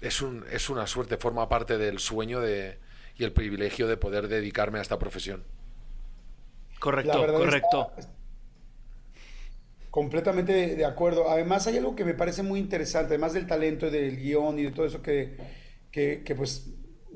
es, 0.00 0.20
un, 0.22 0.44
es 0.50 0.68
una 0.70 0.86
suerte, 0.86 1.16
forma 1.16 1.48
parte 1.48 1.78
del 1.78 1.98
sueño 1.98 2.40
de, 2.40 2.78
y 3.16 3.24
el 3.24 3.32
privilegio 3.32 3.86
de 3.86 3.96
poder 3.96 4.28
dedicarme 4.28 4.78
a 4.78 4.82
esta 4.82 4.98
profesión. 4.98 5.42
Correcto, 6.80 7.26
correcto. 7.26 7.92
está- 7.96 8.10
Completamente 9.90 10.52
de, 10.52 10.74
de 10.74 10.84
acuerdo. 10.84 11.30
Además, 11.30 11.66
hay 11.68 11.76
algo 11.78 11.94
que 11.94 12.04
me 12.04 12.14
parece 12.14 12.42
muy 12.42 12.58
interesante, 12.58 13.14
además 13.14 13.32
del 13.32 13.46
talento 13.46 13.86
y 13.86 13.90
del 13.90 14.16
guion 14.16 14.58
y 14.58 14.64
de 14.64 14.70
todo 14.72 14.86
eso 14.86 15.00
que, 15.00 15.36
que, 15.92 16.22
que, 16.24 16.34
pues 16.34 16.66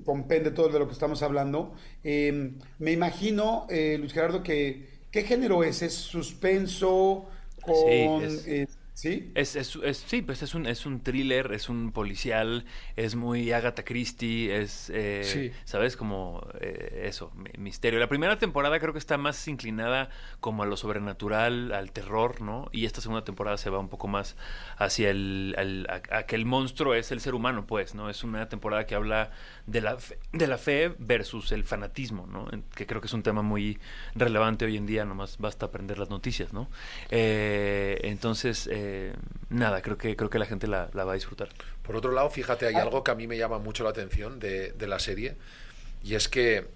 compende 0.04 0.52
todo 0.52 0.68
de 0.68 0.78
lo 0.78 0.86
que 0.86 0.92
estamos 0.92 1.20
hablando. 1.24 1.74
Eh, 2.04 2.52
me 2.78 2.92
imagino, 2.92 3.66
eh, 3.68 3.96
Luis 3.98 4.12
Gerardo, 4.12 4.44
que 4.44 4.97
¿qué 5.10 5.22
género 5.24 5.64
es? 5.64 5.82
¿Es 5.82 5.94
suspenso 5.94 7.28
con... 7.60 8.22
es- 8.24 8.46
eh, 8.46 8.66
¿Sí? 8.98 9.30
Es, 9.36 9.54
es, 9.54 9.76
es- 9.76 9.98
sí, 10.08 10.22
pues 10.22 10.42
es 10.42 10.56
un, 10.56 10.66
es 10.66 10.84
un 10.84 11.00
thriller, 11.04 11.52
es 11.52 11.68
un 11.68 11.92
policial, 11.92 12.64
es 12.96 13.14
muy 13.14 13.52
Agatha 13.52 13.84
Christie, 13.84 14.56
es, 14.58 14.90
eh, 14.92 15.20
Sí. 15.22 15.52
¿sabes? 15.64 15.96
Como 15.96 16.44
eh, 16.60 17.04
eso, 17.06 17.30
mi- 17.36 17.50
misterio. 17.58 18.00
La 18.00 18.08
primera 18.08 18.38
temporada 18.40 18.80
creo 18.80 18.92
que 18.92 18.98
está 18.98 19.16
más 19.16 19.46
inclinada 19.46 20.10
como 20.40 20.64
a 20.64 20.66
lo 20.66 20.76
sobrenatural, 20.76 21.70
al 21.70 21.92
terror, 21.92 22.40
¿no? 22.40 22.68
Y 22.72 22.86
esta 22.86 23.00
segunda 23.00 23.22
temporada 23.22 23.56
se 23.56 23.70
va 23.70 23.78
un 23.78 23.88
poco 23.88 24.08
más 24.08 24.34
hacia 24.78 25.10
el, 25.10 25.54
al- 25.56 25.86
a, 26.10 26.16
a 26.18 26.22
que 26.24 26.34
el 26.34 26.44
monstruo 26.44 26.94
es 26.94 27.12
el 27.12 27.20
ser 27.20 27.36
humano, 27.36 27.66
pues, 27.68 27.94
¿no? 27.94 28.10
Es 28.10 28.24
una 28.24 28.48
temporada 28.48 28.84
que 28.86 28.96
habla 28.96 29.30
de 29.66 29.80
la 29.80 29.96
fe, 29.98 30.18
de 30.32 30.46
la 30.48 30.58
fe 30.58 30.92
versus 30.98 31.52
el 31.52 31.62
fanatismo, 31.62 32.26
¿no? 32.26 32.48
Que 32.74 32.84
creo 32.84 33.00
que 33.00 33.06
es 33.06 33.12
un 33.12 33.22
tema 33.22 33.42
muy 33.42 33.78
relevante 34.16 34.64
hoy 34.64 34.76
en 34.76 34.86
día, 34.86 35.04
nomás 35.04 35.38
basta 35.38 35.66
aprender 35.66 36.00
las 36.00 36.10
noticias, 36.10 36.52
¿no? 36.52 36.68
Eh, 37.10 38.00
entonces, 38.02 38.68
eh, 38.88 39.12
nada, 39.50 39.82
creo 39.82 39.96
que, 39.98 40.16
creo 40.16 40.30
que 40.30 40.38
la 40.38 40.46
gente 40.46 40.66
la, 40.66 40.88
la 40.94 41.04
va 41.04 41.12
a 41.12 41.14
disfrutar. 41.14 41.48
Por 41.82 41.96
otro 41.96 42.12
lado, 42.12 42.30
fíjate, 42.30 42.66
hay 42.66 42.74
algo 42.76 43.02
que 43.04 43.10
a 43.10 43.14
mí 43.14 43.26
me 43.26 43.36
llama 43.36 43.58
mucho 43.58 43.84
la 43.84 43.90
atención 43.90 44.38
de, 44.40 44.72
de 44.72 44.86
la 44.86 44.98
serie, 44.98 45.36
y 46.02 46.14
es 46.14 46.28
que 46.28 46.66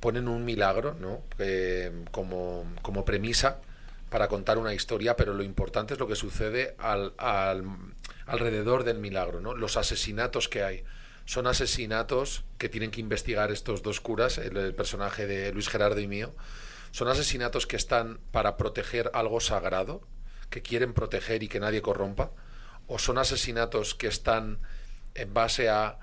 ponen 0.00 0.28
un 0.28 0.44
milagro, 0.44 0.94
¿no? 1.00 1.22
Eh, 1.38 1.90
como, 2.10 2.64
como 2.82 3.04
premisa 3.04 3.58
para 4.10 4.28
contar 4.28 4.58
una 4.58 4.72
historia, 4.74 5.16
pero 5.16 5.34
lo 5.34 5.42
importante 5.42 5.94
es 5.94 6.00
lo 6.00 6.06
que 6.06 6.14
sucede 6.16 6.74
al, 6.78 7.12
al- 7.18 7.64
alrededor 8.26 8.84
del 8.84 8.98
milagro, 8.98 9.40
¿no? 9.40 9.54
Los 9.54 9.76
asesinatos 9.76 10.48
que 10.48 10.62
hay. 10.62 10.84
Son 11.24 11.46
asesinatos 11.46 12.44
que 12.58 12.68
tienen 12.68 12.90
que 12.92 13.00
investigar 13.00 13.50
estos 13.50 13.82
dos 13.82 14.00
curas, 14.00 14.38
el, 14.38 14.56
el 14.56 14.74
personaje 14.74 15.26
de 15.26 15.52
Luis 15.52 15.68
Gerardo 15.68 15.98
y 16.00 16.06
mío. 16.06 16.32
Son 16.92 17.08
asesinatos 17.08 17.66
que 17.66 17.76
están 17.76 18.18
para 18.30 18.56
proteger 18.56 19.10
algo 19.12 19.40
sagrado, 19.40 20.02
que 20.50 20.62
quieren 20.62 20.92
proteger 20.92 21.42
y 21.42 21.48
que 21.48 21.60
nadie 21.60 21.82
corrompa, 21.82 22.30
o 22.86 22.98
son 22.98 23.18
asesinatos 23.18 23.94
que 23.94 24.06
están 24.06 24.58
en 25.14 25.34
base 25.34 25.68
a 25.68 25.98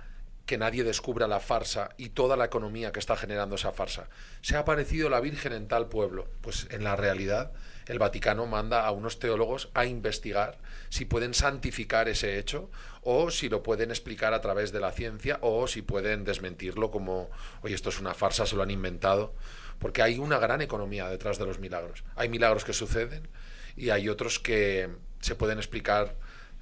que 0.45 0.57
nadie 0.57 0.83
descubra 0.83 1.27
la 1.27 1.39
farsa 1.39 1.89
y 1.97 2.09
toda 2.09 2.35
la 2.35 2.45
economía 2.45 2.91
que 2.91 2.99
está 2.99 3.15
generando 3.15 3.55
esa 3.55 3.71
farsa. 3.71 4.09
Se 4.41 4.57
ha 4.57 4.59
aparecido 4.59 5.09
la 5.09 5.21
Virgen 5.21 5.53
en 5.53 5.67
tal 5.67 5.87
pueblo. 5.87 6.27
Pues 6.41 6.67
en 6.69 6.83
la 6.83 6.97
realidad 6.97 7.53
el 7.87 7.99
Vaticano 7.99 8.45
manda 8.45 8.85
a 8.85 8.91
unos 8.91 9.19
teólogos 9.19 9.69
a 9.73 9.85
investigar 9.85 10.57
si 10.89 11.05
pueden 11.05 11.33
santificar 11.33 12.09
ese 12.09 12.39
hecho 12.39 12.69
o 13.01 13.31
si 13.31 13.47
lo 13.47 13.63
pueden 13.63 13.89
explicar 13.89 14.33
a 14.33 14.41
través 14.41 14.71
de 14.73 14.81
la 14.81 14.91
ciencia 14.91 15.37
o 15.41 15.67
si 15.67 15.81
pueden 15.81 16.25
desmentirlo 16.25 16.91
como, 16.91 17.29
oye, 17.61 17.75
esto 17.75 17.89
es 17.89 17.99
una 17.99 18.13
farsa, 18.13 18.45
se 18.45 18.57
lo 18.57 18.63
han 18.63 18.71
inventado. 18.71 19.33
Porque 19.79 20.01
hay 20.01 20.17
una 20.17 20.39
gran 20.39 20.61
economía 20.61 21.07
detrás 21.07 21.39
de 21.39 21.45
los 21.45 21.59
milagros. 21.59 22.03
Hay 22.15 22.27
milagros 22.27 22.65
que 22.65 22.73
suceden 22.73 23.27
y 23.75 23.89
hay 23.89 24.09
otros 24.09 24.39
que 24.39 24.89
se 25.21 25.35
pueden 25.35 25.57
explicar 25.57 26.15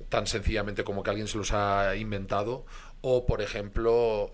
tan 0.09 0.27
sencillamente 0.27 0.83
como 0.83 1.03
que 1.03 1.09
alguien 1.09 1.27
se 1.27 1.37
los 1.37 1.51
ha 1.53 1.95
inventado. 1.95 2.65
O 3.01 3.25
por 3.25 3.41
ejemplo 3.41 4.31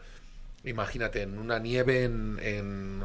imagínate 0.64 1.22
en 1.22 1.38
una 1.38 1.60
nieve 1.60 2.04
en, 2.04 2.40
en 2.42 3.02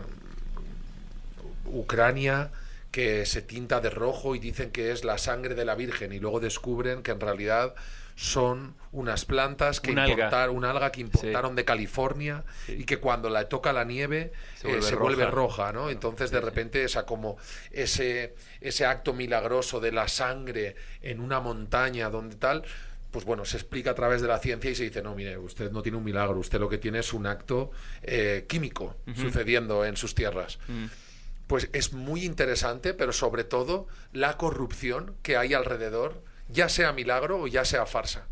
Ucrania 1.67 2.51
que 2.91 3.25
se 3.25 3.41
tinta 3.43 3.81
de 3.81 3.91
rojo 3.91 4.35
y 4.35 4.39
dicen 4.39 4.71
que 4.71 4.93
es 4.93 5.05
la 5.05 5.19
sangre 5.19 5.55
de 5.55 5.65
la 5.65 5.75
Virgen 5.75 6.13
y 6.13 6.19
luego 6.19 6.41
descubren 6.41 7.03
que 7.03 7.13
en 7.13 7.21
realidad 7.21 7.75
son 8.23 8.77
unas 8.93 9.25
plantas 9.25 9.81
que 9.81 9.91
Un 9.91 9.99
alga. 9.99 10.13
importaron, 10.13 10.57
un 10.57 10.65
alga 10.65 10.93
que 10.93 11.01
importaron 11.01 11.53
Sí. 11.53 11.57
de 11.57 11.65
California 11.65 12.45
Sí. 12.67 12.73
y 12.81 12.85
que 12.85 12.99
cuando 12.99 13.29
la 13.31 13.49
toca 13.49 13.73
la 13.73 13.85
nieve 13.85 14.33
Se 14.55 14.71
eh, 14.71 14.95
vuelve 14.97 15.27
roja. 15.27 15.73
¿no? 15.73 15.91
Entonces 15.91 16.31
de 16.31 16.41
repente 16.41 16.85
esa 16.85 17.05
como 17.05 17.37
ese 17.73 18.35
ese 18.61 18.87
acto 18.87 19.13
milagroso 19.13 19.81
de 19.81 19.91
la 19.93 20.07
sangre 20.09 20.77
en 21.01 21.21
una 21.21 21.41
montaña 21.41 22.11
donde 22.11 22.37
tal 22.37 22.63
pues 23.11 23.25
bueno, 23.27 23.45
se 23.45 23.57
explica 23.59 23.91
a 23.91 23.95
través 23.95 24.23
de 24.23 24.29
la 24.29 24.39
ciencia 24.39 24.71
y 24.71 24.75
se 24.75 24.85
dice, 24.85 25.03
no, 25.03 25.15
mire, 25.15 25.37
usted 25.37 25.71
no 25.71 25.83
tiene 25.83 25.99
un 25.99 26.05
milagro, 26.05 26.39
usted 26.39 26.59
lo 26.59 26.71
que 26.71 26.79
tiene 26.79 27.01
es 27.01 27.13
un 27.13 27.27
acto 27.27 27.71
eh, 28.03 28.47
químico 28.49 28.97
sucediendo 29.15 29.85
en 29.85 29.97
sus 29.99 30.15
tierras. 30.15 30.59
Mm. 30.69 30.87
Pues 31.47 31.69
es 31.75 31.93
muy 31.93 32.25
interesante, 32.25 32.95
pero 32.95 33.13
sobre 33.13 33.45
todo 33.45 33.87
la 34.15 34.39
corrupción 34.39 35.15
que 35.23 35.37
hay 35.37 35.53
alrededor, 35.53 36.23
ya 36.49 36.69
sea 36.69 36.93
milagro 36.93 37.43
o 37.43 37.47
ya 37.47 37.65
sea 37.65 37.87
farsa. 37.87 38.27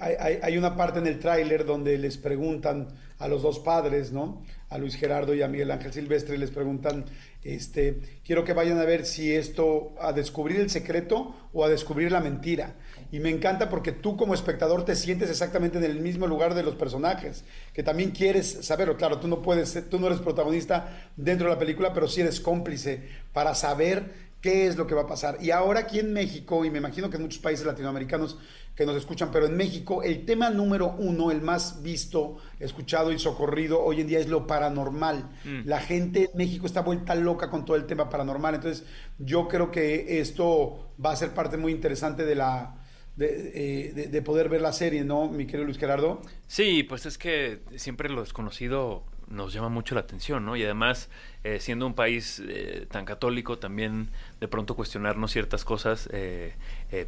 hay, 0.00 0.56
una 0.56 0.76
parte 0.76 0.98
en 0.98 1.06
el 1.06 1.18
tráiler 1.18 1.64
donde 1.64 1.98
les 1.98 2.16
preguntan 2.16 2.88
a 3.18 3.28
los 3.28 3.42
dos 3.42 3.58
padres, 3.58 4.12
¿no? 4.12 4.42
A 4.68 4.78
Luis 4.78 4.96
Gerardo 4.96 5.34
y 5.34 5.42
a 5.42 5.48
Miguel 5.48 5.70
Ángel 5.70 5.92
Silvestre, 5.92 6.36
les 6.36 6.50
preguntan, 6.50 7.04
este, 7.42 8.00
quiero 8.24 8.44
que 8.44 8.52
vayan 8.52 8.78
a 8.78 8.84
ver 8.84 9.06
si 9.06 9.34
esto, 9.34 9.94
a 10.00 10.12
descubrir 10.12 10.60
el 10.60 10.70
secreto 10.70 11.34
o 11.52 11.64
a 11.64 11.68
descubrir 11.68 12.12
la 12.12 12.20
mentira. 12.20 12.74
Y 13.12 13.20
me 13.20 13.30
encanta 13.30 13.68
porque 13.68 13.92
tú 13.92 14.16
como 14.16 14.34
espectador 14.34 14.84
te 14.84 14.96
sientes 14.96 15.30
exactamente 15.30 15.78
en 15.78 15.84
el 15.84 16.00
mismo 16.00 16.26
lugar 16.26 16.54
de 16.54 16.64
los 16.64 16.74
personajes, 16.74 17.44
que 17.72 17.82
también 17.82 18.10
quieres 18.10 18.66
saberlo. 18.66 18.96
Claro, 18.96 19.20
tú 19.20 19.28
no 19.28 19.42
puedes, 19.42 19.88
tú 19.88 20.00
no 20.00 20.08
eres 20.08 20.18
protagonista 20.18 21.08
dentro 21.16 21.46
de 21.46 21.54
la 21.54 21.58
película, 21.58 21.92
pero 21.94 22.08
sí 22.08 22.20
eres 22.20 22.40
cómplice 22.40 23.02
para 23.32 23.54
saber 23.54 24.25
qué 24.46 24.68
es 24.68 24.76
lo 24.76 24.86
que 24.86 24.94
va 24.94 25.02
a 25.02 25.06
pasar. 25.08 25.38
Y 25.40 25.50
ahora 25.50 25.80
aquí 25.80 25.98
en 25.98 26.12
México, 26.12 26.64
y 26.64 26.70
me 26.70 26.78
imagino 26.78 27.10
que 27.10 27.16
en 27.16 27.22
muchos 27.22 27.40
países 27.40 27.66
latinoamericanos 27.66 28.38
que 28.76 28.86
nos 28.86 28.94
escuchan, 28.94 29.32
pero 29.32 29.46
en 29.46 29.56
México 29.56 30.04
el 30.04 30.24
tema 30.24 30.50
número 30.50 30.94
uno, 30.98 31.32
el 31.32 31.42
más 31.42 31.82
visto, 31.82 32.36
escuchado 32.60 33.10
y 33.10 33.18
socorrido 33.18 33.82
hoy 33.82 34.02
en 34.02 34.06
día 34.06 34.20
es 34.20 34.28
lo 34.28 34.46
paranormal. 34.46 35.30
Mm. 35.44 35.62
La 35.64 35.80
gente 35.80 36.30
en 36.30 36.38
México 36.38 36.66
está 36.66 36.82
vuelta 36.82 37.16
loca 37.16 37.50
con 37.50 37.64
todo 37.64 37.76
el 37.76 37.86
tema 37.86 38.08
paranormal. 38.08 38.54
Entonces 38.54 38.86
yo 39.18 39.48
creo 39.48 39.72
que 39.72 40.20
esto 40.20 40.92
va 41.04 41.10
a 41.10 41.16
ser 41.16 41.30
parte 41.30 41.56
muy 41.56 41.72
interesante 41.72 42.24
de 42.24 42.36
la... 42.36 42.82
De, 43.16 43.52
eh, 43.54 44.08
de 44.10 44.20
poder 44.20 44.50
ver 44.50 44.60
la 44.60 44.74
serie, 44.74 45.02
¿no, 45.02 45.26
mi 45.26 45.46
querido 45.46 45.64
Luis 45.64 45.78
Gerardo? 45.78 46.20
Sí, 46.46 46.82
pues 46.82 47.06
es 47.06 47.16
que 47.16 47.62
siempre 47.76 48.10
lo 48.10 48.20
desconocido 48.20 49.04
nos 49.28 49.52
llama 49.52 49.68
mucho 49.68 49.94
la 49.94 50.02
atención, 50.02 50.44
¿no? 50.44 50.56
Y 50.56 50.64
además, 50.64 51.08
eh, 51.44 51.58
siendo 51.60 51.86
un 51.86 51.94
país 51.94 52.42
eh, 52.46 52.86
tan 52.90 53.04
católico, 53.04 53.58
también 53.58 54.10
de 54.40 54.48
pronto 54.48 54.74
cuestionarnos 54.76 55.32
ciertas 55.32 55.64
cosas, 55.64 56.08
eh, 56.12 56.54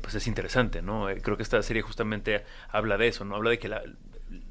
pues 0.01 0.15
es 0.15 0.27
interesante, 0.27 0.83
¿no? 0.83 1.07
creo 1.23 1.37
que 1.37 1.43
esta 1.43 1.63
serie 1.63 1.83
justamente 1.83 2.45
habla 2.71 2.99
de 2.99 3.09
eso, 3.09 3.25
¿no? 3.25 3.37
Habla 3.37 3.51
de 3.51 3.59
que 3.59 3.69
la, 3.69 3.83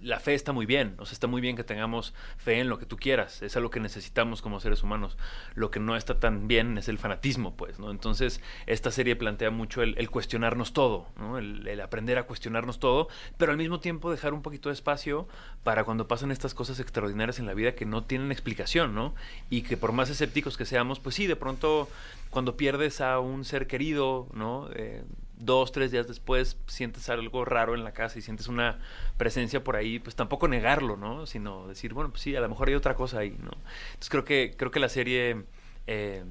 la 0.02 0.20
fe 0.20 0.34
está 0.34 0.54
muy 0.54 0.66
bien, 0.66 0.96
o 0.98 1.06
sea, 1.06 1.14
está 1.14 1.28
muy 1.28 1.42
bien 1.42 1.56
que 1.56 1.64
tengamos 1.64 2.14
fe 2.38 2.60
en 2.60 2.70
lo 2.70 2.80
que 2.80 2.86
tú 2.86 2.98
quieras, 2.98 3.42
es 3.42 3.56
algo 3.56 3.70
que 3.70 3.80
necesitamos 3.80 4.42
como 4.42 4.60
seres 4.60 4.84
humanos. 4.84 5.18
Lo 5.56 5.72
que 5.72 5.80
no 5.80 5.96
está 5.96 6.20
tan 6.20 6.48
bien 6.48 6.78
es 6.78 6.88
el 6.88 6.98
fanatismo, 6.98 7.56
pues, 7.56 7.80
¿no? 7.80 7.92
Entonces, 7.92 8.42
esta 8.66 8.92
serie 8.92 9.16
plantea 9.16 9.52
mucho 9.52 9.82
el, 9.82 10.10
cuestionarnos 10.10 10.74
todo, 10.74 11.08
¿no? 11.18 11.38
El, 11.38 11.80
aprender 11.82 12.18
a 12.18 12.24
cuestionarnos 12.24 12.80
todo, 12.80 13.08
pero 13.38 13.52
al 13.52 13.58
mismo 13.58 13.80
tiempo 13.80 14.12
dejar 14.12 14.34
un 14.34 14.42
poquito 14.42 14.70
de 14.70 14.74
espacio 14.74 15.28
para 15.64 15.84
cuando 15.84 16.08
pasan 16.08 16.32
estas 16.32 16.54
cosas 16.54 16.80
extraordinarias 16.80 17.40
en 17.40 17.46
la 17.46 17.54
vida 17.54 17.76
que 17.76 17.86
no 17.86 18.04
tienen 18.04 18.32
explicación, 18.32 18.96
¿no? 18.96 19.14
Y 19.50 19.62
que 19.62 19.78
por 19.78 19.92
más 19.92 20.10
escépticos 20.10 20.58
que 20.58 20.66
seamos, 20.66 21.00
pues 21.00 21.16
sí, 21.16 21.28
de 21.28 21.36
pronto 21.36 21.88
cuando 22.30 22.58
pierdes 22.58 23.02
a 23.02 23.20
un 23.20 23.46
ser 23.46 23.68
querido, 23.68 24.28
¿no? 24.34 24.70
Eh, 24.74 25.04
dos, 25.40 25.72
tres 25.72 25.92
días 25.92 26.08
después 26.08 26.58
sientes 26.68 27.10
algo 27.10 27.46
raro 27.46 27.76
en 27.76 27.84
la 27.84 27.92
casa 27.92 28.20
y 28.20 28.22
sientes 28.22 28.48
una 28.48 28.80
presencia 29.18 29.64
por 29.64 29.76
ahí, 29.76 30.00
pues 30.00 30.16
tampoco 30.16 30.48
negarlo, 30.48 30.98
¿no? 30.98 31.26
Sino 31.26 31.68
decir, 31.68 31.94
bueno, 31.94 32.10
pues 32.10 32.22
sí, 32.22 32.36
a 32.36 32.42
lo 32.42 32.50
mejor 32.50 32.70
hay 32.70 32.76
otra 32.76 32.96
cosa 32.96 33.20
ahí, 33.20 33.36
¿no? 33.40 33.52
Entonces 33.88 34.10
creo 34.10 34.26
que, 34.26 34.56
creo 34.58 34.72
que 34.72 34.80
la 34.80 34.90
serie 34.90 35.44
eh, 35.86 36.24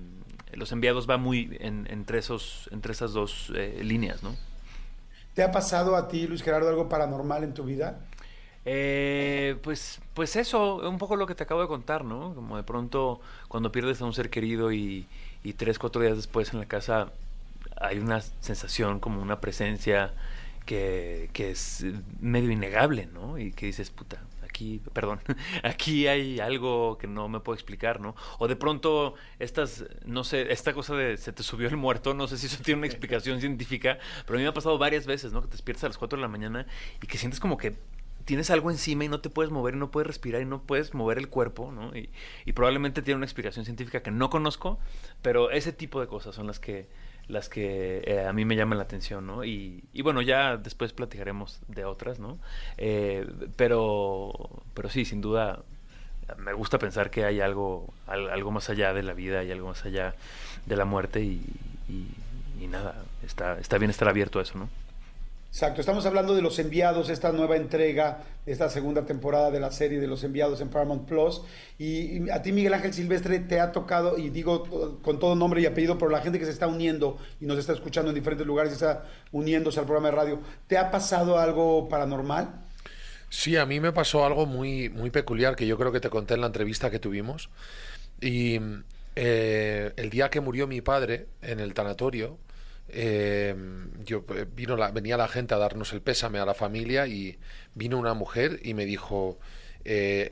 Los 0.53 0.73
Enviados 0.73 1.09
va 1.09 1.17
muy 1.17 1.57
entre, 1.61 2.19
esos, 2.19 2.69
entre 2.73 2.93
esas 2.93 3.13
dos 3.13 3.53
eh, 3.55 3.81
líneas, 3.83 4.23
¿no? 4.23 4.35
¿Te 5.35 5.43
ha 5.43 5.53
pasado 5.53 5.97
a 5.97 6.09
ti, 6.09 6.27
Luis 6.27 6.43
Gerardo, 6.43 6.69
algo 6.69 6.89
paranormal 6.89 7.45
en 7.45 7.55
tu 7.55 7.65
vida? 7.65 8.01
Eh, 8.65 9.57
pues, 9.63 10.01
pues 10.15 10.35
eso, 10.35 10.77
un 10.89 10.99
poco 10.99 11.15
lo 11.15 11.27
que 11.27 11.37
te 11.37 11.45
acabo 11.45 11.61
de 11.61 11.69
contar, 11.69 12.05
¿no? 12.05 12.35
Como 12.35 12.57
de 12.57 12.65
pronto 12.65 13.21
cuando 13.47 13.71
pierdes 13.71 14.01
a 14.01 14.07
un 14.07 14.15
ser 14.15 14.31
querido 14.31 14.73
y, 14.73 15.07
y 15.45 15.53
tres, 15.53 15.79
cuatro 15.79 16.03
días 16.03 16.17
después 16.17 16.53
en 16.53 16.59
la 16.59 16.67
casa 16.67 17.13
hay 17.81 17.99
una 17.99 18.21
sensación 18.21 19.01
como 19.01 19.23
una 19.23 19.41
presencia 19.41 20.15
que, 20.65 21.31
que, 21.33 21.51
es 21.51 21.85
medio 22.21 22.51
innegable, 22.51 23.07
¿no? 23.07 23.39
Y 23.39 23.53
que 23.53 23.67
dices, 23.67 23.91
puta, 23.91 24.21
aquí, 24.43 24.81
perdón, 24.93 25.21
aquí 25.63 26.07
hay 26.09 26.41
algo 26.41 26.99
que 26.99 27.07
no 27.07 27.29
me 27.29 27.41
puedo 27.41 27.55
explicar, 27.55 28.01
¿no? 28.01 28.17
O 28.39 28.49
de 28.49 28.57
pronto, 28.57 29.15
estas, 29.39 29.85
no 30.05 30.25
sé, 30.25 30.53
esta 30.53 30.73
cosa 30.73 30.95
de 30.95 31.17
se 31.19 31.33
te 31.33 31.43
subió 31.43 31.69
el 31.69 31.77
muerto, 31.77 32.15
no 32.15 32.27
sé 32.27 32.39
si 32.39 32.47
eso 32.47 32.63
tiene 32.63 32.79
una 32.79 32.87
explicación 32.87 33.41
científica, 33.41 33.99
pero 34.25 34.37
a 34.37 34.39
mí 34.39 34.43
me 34.43 34.49
ha 34.49 34.55
pasado 34.55 34.79
varias 34.79 35.07
veces, 35.07 35.33
¿no? 35.33 35.43
Que 35.43 35.49
te 35.49 35.53
despiertas 35.53 35.85
a 35.85 35.89
las 35.89 35.99
4 35.99 36.17
de 36.17 36.23
la 36.23 36.29
mañana 36.29 36.67
y 37.03 37.07
que 37.07 37.19
sientes 37.19 37.39
como 37.39 37.59
que 37.59 37.77
tienes 38.25 38.51
algo 38.51 38.73
encima 38.73 39.05
y 39.05 39.09
no 39.09 39.21
te 39.21 39.31
puedes 39.31 39.53
mover 39.53 39.75
y 39.75 39.79
no 39.79 39.93
puedes 39.93 40.09
respirar 40.09 40.43
y 40.43 40.47
no 40.47 40.63
puedes 40.63 40.95
mover 40.95 41.19
el 41.19 41.29
cuerpo, 41.29 41.71
¿no? 41.71 41.97
Y, 41.97 42.11
y 42.45 42.53
probablemente 42.53 43.03
tiene 43.03 43.17
una 43.17 43.27
explicación 43.27 43.65
científica 43.65 44.03
que 44.03 44.11
no 44.11 44.31
conozco, 44.31 44.81
pero 45.23 45.51
ese 45.51 45.73
tipo 45.73 46.01
de 46.01 46.09
cosas 46.09 46.35
son 46.35 46.49
las 46.49 46.59
que 46.59 46.89
las 47.29 47.49
que 47.49 48.03
eh, 48.07 48.27
a 48.27 48.33
mí 48.33 48.45
me 48.45 48.57
llaman 48.57 48.79
la 48.79 48.85
atención, 48.85 49.27
¿no? 49.27 49.45
Y, 49.45 49.83
bueno, 50.03 50.23
ya 50.23 50.57
después 50.57 50.93
platicaremos 50.93 51.61
de 51.69 51.85
otras, 51.85 52.19
¿no? 52.19 52.39
Eh, 52.79 53.27
pero, 53.57 54.33
pero 54.75 54.89
sí, 54.89 55.05
sin 55.05 55.21
duda, 55.21 55.63
me 56.39 56.53
gusta 56.53 56.79
pensar 56.79 57.11
que 57.11 57.25
hay 57.25 57.41
algo, 57.41 57.93
algo 58.07 58.51
más 58.51 58.71
allá 58.71 58.93
de 58.93 59.03
la 59.03 59.15
vida 59.15 59.45
y 59.45 59.51
algo 59.51 59.69
más 59.69 59.85
allá 59.85 60.15
de 60.67 60.77
la 60.77 60.85
muerte 60.85 61.21
y, 61.21 61.43
y 62.61 62.67
nada, 62.69 63.05
está, 63.25 63.59
está 63.59 63.79
bien 63.79 63.91
estar 63.91 64.09
abierto 64.09 64.39
a 64.39 64.43
eso, 64.43 64.59
¿no? 64.59 64.69
Exacto, 65.57 65.81
estamos 65.81 66.05
hablando 66.05 66.35
de 66.35 66.43
Los 66.43 66.59
Enviados, 66.59 67.09
esta 67.09 67.33
nueva 67.33 67.57
entrega, 67.57 68.19
esta 68.45 68.69
segunda 68.69 69.07
temporada 69.07 69.51
de 69.51 69.59
la 69.59 69.71
serie 69.71 69.99
de 69.99 70.07
Los 70.07 70.23
Enviados 70.23 70.61
en 70.61 70.69
Paramount 70.69 71.09
Plus. 71.09 71.41
Y, 71.79 72.29
a 72.29 72.43
ti, 72.43 72.53
Miguel 72.53 72.75
Ángel 72.75 72.93
Silvestre, 72.93 73.39
te 73.39 73.59
ha 73.59 73.73
tocado, 73.73 74.19
y 74.19 74.29
digo 74.29 75.01
con 75.01 75.19
todo 75.19 75.35
nombre 75.35 75.63
y 75.63 75.65
apellido, 75.65 75.97
pero 75.97 76.11
la 76.11 76.21
gente 76.21 76.39
que 76.39 76.45
se 76.45 76.51
está 76.51 76.67
uniendo 76.67 77.17
y 77.41 77.47
nos 77.47 77.59
está 77.59 77.73
escuchando 77.73 78.11
en 78.11 78.15
diferentes 78.17 78.47
lugares 78.47 78.71
y 78.73 78.75
está 78.75 79.07
uniéndose 79.33 79.81
al 79.81 79.87
programa 79.87 80.11
de 80.11 80.15
radio, 80.15 80.41
¿te 80.67 80.77
ha 80.77 80.91
pasado 80.91 81.39
algo 81.39 81.89
paranormal? 81.89 82.51
Sí, 83.31 83.57
a 83.57 83.65
mí 83.65 83.81
me 83.81 83.93
pasó 83.93 84.27
algo 84.27 84.45
muy, 84.45 84.91
muy 84.91 85.09
peculiar 85.09 85.57
que 85.57 85.67
yo 85.67 85.79
creo 85.79 85.91
que 85.91 86.01
te 86.01 86.11
conté 86.11 86.35
en 86.35 86.43
la 86.43 86.49
entrevista 86.49 86.91
que 86.91 86.99
tuvimos. 86.99 87.49
Y 88.21 88.61
eh, 89.15 89.95
el 89.97 90.11
día 90.11 90.29
que 90.29 90.43
murió 90.43 90.67
mi 90.67 90.83
padre 90.83 91.29
en 91.41 91.61
el 91.61 91.73
tanatorio, 91.73 92.37
eh, 92.89 93.55
yo, 94.05 94.25
eh, 94.35 94.47
vino 94.51 94.77
la, 94.77 94.91
venía 94.91 95.17
la 95.17 95.29
gente 95.29 95.55
a 95.55 95.59
darnos 95.59 95.93
el 95.93 96.03
pésame 96.03 96.39
a 96.39 96.47
la 96.47 96.55
familia 96.55 97.07
y 97.07 97.39
vino 97.75 97.99
una 97.99 98.15
mujer 98.15 98.61
y 98.63 98.75
me 98.75 98.85
dijo, 98.85 99.39
eh, 99.85 100.31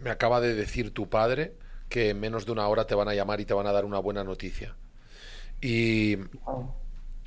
me 0.00 0.10
acaba 0.10 0.40
de 0.40 0.54
decir 0.54 0.92
tu 0.92 1.08
padre 1.08 1.54
que 1.88 2.10
en 2.10 2.20
menos 2.20 2.46
de 2.46 2.52
una 2.52 2.66
hora 2.68 2.86
te 2.86 2.94
van 2.94 3.08
a 3.08 3.14
llamar 3.14 3.40
y 3.40 3.44
te 3.44 3.54
van 3.54 3.66
a 3.66 3.72
dar 3.72 3.84
una 3.84 3.98
buena 3.98 4.24
noticia. 4.24 4.74
Y, 5.60 6.16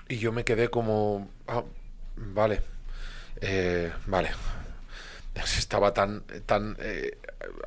y 0.10 0.18
yo 0.18 0.32
me 0.32 0.44
quedé 0.44 0.70
como, 0.70 1.30
ah, 1.48 1.64
vale, 2.16 2.62
eh, 3.42 3.92
vale. 4.08 4.32
Estaba 5.36 5.94
tan, 5.94 6.24
tan 6.46 6.78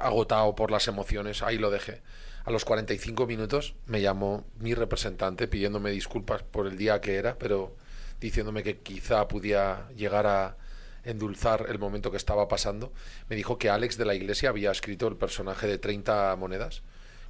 agotado 0.00 0.54
por 0.54 0.70
las 0.70 0.88
emociones, 0.88 1.42
ahí 1.42 1.58
lo 1.58 1.70
dejé. 1.70 2.00
A 2.48 2.50
los 2.50 2.64
45 2.64 3.26
minutos 3.26 3.74
me 3.84 4.00
llamó 4.00 4.46
mi 4.58 4.72
representante 4.72 5.48
pidiéndome 5.48 5.90
disculpas 5.90 6.42
por 6.42 6.66
el 6.66 6.78
día 6.78 6.98
que 6.98 7.16
era, 7.16 7.36
pero 7.36 7.76
diciéndome 8.22 8.62
que 8.62 8.78
quizá 8.78 9.28
podía 9.28 9.86
llegar 9.94 10.26
a 10.26 10.56
endulzar 11.04 11.66
el 11.68 11.78
momento 11.78 12.10
que 12.10 12.16
estaba 12.16 12.48
pasando. 12.48 12.90
Me 13.28 13.36
dijo 13.36 13.58
que 13.58 13.68
Alex 13.68 13.98
de 13.98 14.06
la 14.06 14.14
Iglesia 14.14 14.48
había 14.48 14.70
escrito 14.70 15.08
el 15.08 15.16
personaje 15.16 15.66
de 15.66 15.76
30 15.76 16.34
monedas. 16.36 16.80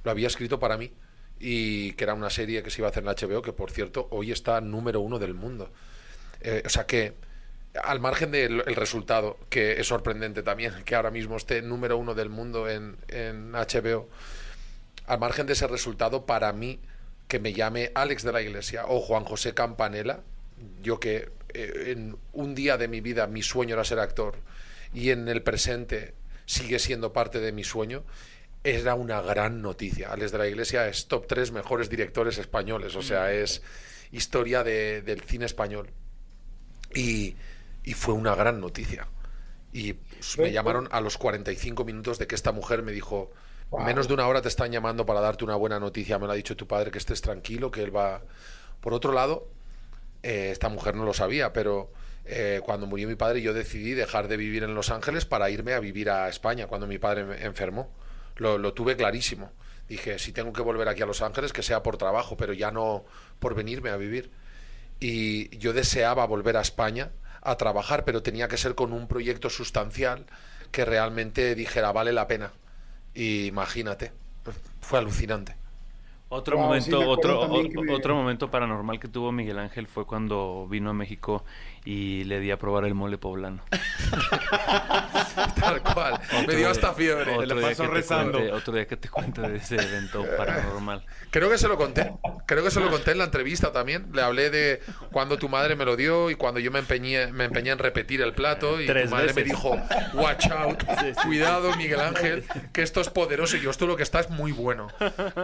Lo 0.05 0.11
había 0.11 0.27
escrito 0.27 0.57
para 0.57 0.77
mí 0.77 0.93
y 1.37 1.91
que 1.93 2.05
era 2.05 2.13
una 2.13 2.29
serie 2.29 2.63
que 2.63 2.69
se 2.69 2.79
iba 2.79 2.87
a 2.87 2.91
hacer 2.91 3.03
en 3.03 3.09
HBO, 3.09 3.41
que 3.41 3.51
por 3.51 3.71
cierto 3.71 4.07
hoy 4.11 4.31
está 4.31 4.61
número 4.61 5.01
uno 5.01 5.19
del 5.19 5.33
mundo. 5.33 5.69
Eh, 6.39 6.63
o 6.65 6.69
sea 6.69 6.85
que, 6.85 7.15
al 7.83 7.99
margen 7.99 8.31
del 8.31 8.63
resultado, 8.73 9.37
que 9.49 9.81
es 9.81 9.87
sorprendente 9.87 10.43
también, 10.43 10.81
que 10.85 10.95
ahora 10.95 11.11
mismo 11.11 11.35
esté 11.35 11.61
número 11.61 11.97
uno 11.97 12.15
del 12.15 12.29
mundo 12.29 12.69
en, 12.69 12.95
en 13.09 13.51
HBO, 13.51 14.07
al 15.09 15.19
margen 15.19 15.47
de 15.47 15.53
ese 15.53 15.65
resultado, 15.65 16.27
para 16.27 16.53
mí, 16.53 16.79
que 17.27 17.39
me 17.39 17.51
llame 17.51 17.91
Alex 17.95 18.21
de 18.21 18.31
la 18.31 18.43
Iglesia 18.43 18.85
o 18.87 19.01
Juan 19.01 19.25
José 19.25 19.55
Campanella, 19.55 20.21
yo 20.83 20.99
que 20.99 21.31
eh, 21.51 21.85
en 21.87 22.15
un 22.31 22.53
día 22.53 22.77
de 22.77 22.87
mi 22.87 23.01
vida 23.01 23.25
mi 23.25 23.41
sueño 23.41 23.73
era 23.73 23.83
ser 23.83 23.97
actor 23.99 24.35
y 24.93 25.09
en 25.09 25.27
el 25.27 25.41
presente 25.41 26.13
sigue 26.45 26.77
siendo 26.77 27.11
parte 27.11 27.39
de 27.39 27.51
mi 27.51 27.63
sueño, 27.63 28.03
era 28.63 28.93
una 28.93 29.19
gran 29.21 29.63
noticia. 29.63 30.11
Alex 30.11 30.31
de 30.31 30.37
la 30.37 30.47
Iglesia 30.47 30.87
es 30.87 31.07
top 31.07 31.25
3 31.25 31.53
mejores 31.53 31.89
directores 31.89 32.37
españoles, 32.37 32.95
o 32.95 33.01
sea, 33.01 33.33
es 33.33 33.63
historia 34.11 34.63
del 34.63 35.21
cine 35.21 35.45
español. 35.45 35.89
Y, 36.93 37.35
y, 37.83 37.93
fue 37.93 38.13
una 38.13 38.35
gran 38.35 38.59
noticia. 38.61 39.07
Y 39.73 39.95
me 40.37 40.51
llamaron 40.51 40.87
a 40.91 41.01
los 41.01 41.17
45 41.17 41.83
minutos 41.83 42.19
de 42.19 42.27
que 42.27 42.35
esta 42.35 42.51
mujer 42.51 42.83
me 42.83 42.91
dijo, 42.91 43.31
Menos 43.77 44.07
de 44.07 44.15
una 44.15 44.27
hora 44.27 44.41
te 44.41 44.47
están 44.47 44.71
llamando 44.71 45.05
para 45.05 45.21
darte 45.21 45.43
una 45.43 45.55
buena 45.55 45.79
noticia. 45.79 46.17
Me 46.17 46.25
lo 46.25 46.31
ha 46.31 46.35
dicho 46.35 46.57
tu 46.57 46.67
padre 46.67 46.89
que 46.89 46.97
estés 46.97 47.21
tranquilo, 47.21 47.69
que 47.69 47.83
él 47.83 47.95
va. 47.95 48.21
Por 48.81 48.93
otro 48.93 49.13
lado, 49.13 49.47
eh, 50.23 50.49
esta 50.51 50.69
mujer 50.69 50.95
no 50.95 51.05
lo 51.05 51.13
sabía, 51.13 51.53
pero 51.53 51.91
eh, 52.25 52.61
cuando 52.63 52.87
murió 52.87 53.07
mi 53.07 53.15
padre 53.15 53.41
yo 53.41 53.53
decidí 53.53 53.93
dejar 53.93 54.27
de 54.27 54.37
vivir 54.37 54.63
en 54.63 54.73
Los 54.73 54.89
Ángeles 54.89 55.25
para 55.25 55.49
irme 55.49 55.73
a 55.73 55.79
vivir 55.79 56.09
a 56.09 56.29
España 56.29 56.67
cuando 56.67 56.87
mi 56.87 56.97
padre 56.97 57.25
me 57.25 57.43
enfermó. 57.43 57.91
Lo, 58.37 58.57
lo 58.57 58.73
tuve 58.73 58.95
clarísimo. 58.95 59.51
Dije, 59.87 60.17
si 60.17 60.31
tengo 60.31 60.51
que 60.51 60.61
volver 60.61 60.87
aquí 60.87 61.03
a 61.03 61.05
Los 61.05 61.21
Ángeles, 61.21 61.53
que 61.53 61.63
sea 61.63 61.83
por 61.83 61.97
trabajo, 61.97 62.37
pero 62.37 62.53
ya 62.53 62.71
no 62.71 63.05
por 63.39 63.53
venirme 63.53 63.91
a 63.91 63.97
vivir. 63.97 64.31
Y 64.99 65.55
yo 65.57 65.73
deseaba 65.73 66.25
volver 66.25 66.57
a 66.57 66.61
España 66.61 67.11
a 67.41 67.55
trabajar, 67.55 68.03
pero 68.03 68.23
tenía 68.23 68.47
que 68.47 68.57
ser 68.57 68.75
con 68.75 68.93
un 68.93 69.07
proyecto 69.07 69.49
sustancial 69.49 70.25
que 70.71 70.85
realmente 70.85 71.55
dijera 71.55 71.91
vale 71.91 72.13
la 72.13 72.27
pena. 72.27 72.51
Y 73.19 73.47
imagínate, 73.47 74.13
fue 74.81 74.99
alucinante. 74.99 75.57
Otro 76.29 76.57
Wow, 76.57 76.59
momento, 76.59 77.07
sí, 77.07 77.07
otro, 77.07 77.41
o- 77.41 77.71
me- 77.73 77.83
otro 77.87 78.15
momento 78.15 78.51
paranormal 78.51 78.99
que 78.99 79.07
tuvo 79.09 79.31
Miguel 79.31 79.59
Ángel 79.59 79.87
fue 79.87 80.05
cuando 80.05 80.67
vino 80.69 80.91
a 80.91 80.93
México 80.93 81.43
y 81.85 82.23
le 82.25 82.39
di 82.39 82.51
a 82.51 82.57
probar 82.57 82.85
el 82.85 82.93
mole 82.93 83.17
poblano. 83.17 83.63
Tal 85.59 85.81
cual. 85.81 86.19
Me 86.47 86.47
dio 86.47 86.57
día- 86.57 86.69
hasta 86.71 86.93
fiebre. 86.93 87.31
Otro 87.33 87.45
le 87.45 87.53
día 87.55 87.69
pasó 87.69 87.83
que 87.83 87.89
te 87.89 87.93
rezando. 87.95 88.37
cuente- 88.39 88.53
otro 88.53 88.73
día 88.73 88.87
que 88.87 88.97
te 88.97 89.09
cuente 89.09 89.41
de 89.41 89.57
ese 89.57 89.75
evento 89.75 90.25
paranormal. 90.37 91.05
Creo 91.31 91.49
que 91.49 91.57
se 91.57 91.67
lo 91.67 91.77
conté. 91.77 92.11
Creo 92.45 92.63
que 92.63 92.71
se 92.71 92.79
lo 92.79 92.89
conté 92.89 93.11
en 93.11 93.19
la 93.19 93.23
entrevista 93.25 93.71
también. 93.71 94.07
Le 94.13 94.21
hablé 94.21 94.49
de 94.49 94.81
cuando 95.11 95.37
tu 95.37 95.49
madre 95.49 95.75
me 95.75 95.85
lo 95.85 95.95
dio 95.95 96.29
y 96.29 96.35
cuando 96.35 96.59
yo 96.59 96.71
me 96.71 96.79
empeñé, 96.79 97.27
me 97.27 97.45
empeñé 97.45 97.71
en 97.71 97.79
repetir 97.79 98.21
el 98.21 98.33
plato 98.33 98.81
y 98.81 98.85
Tres 98.87 99.09
tu 99.09 99.15
madre 99.15 99.33
me 99.33 99.43
dijo, 99.43 99.77
watch 100.13 100.47
out, 100.51 100.83
cuidado 101.23 101.75
Miguel 101.75 101.99
Ángel, 101.99 102.43
que 102.73 102.81
esto 102.81 103.01
es 103.01 103.09
poderoso 103.09 103.57
y 103.57 103.61
yo 103.61 103.69
esto 103.71 103.85
lo 103.87 103.95
que 103.95 104.03
está 104.03 104.19
es 104.19 104.29
muy 104.29 104.51
bueno. 104.51 104.87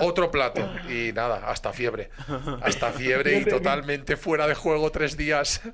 Otro 0.01 0.31
plato 0.31 0.67
y 0.89 1.11
nada, 1.13 1.49
hasta 1.49 1.73
fiebre. 1.73 2.09
Hasta 2.61 2.91
fiebre 2.91 3.39
y 3.39 3.45
totalmente 3.45 4.17
fuera 4.17 4.47
de 4.47 4.55
juego 4.55 4.91
tres 4.91 5.17
días. 5.17 5.61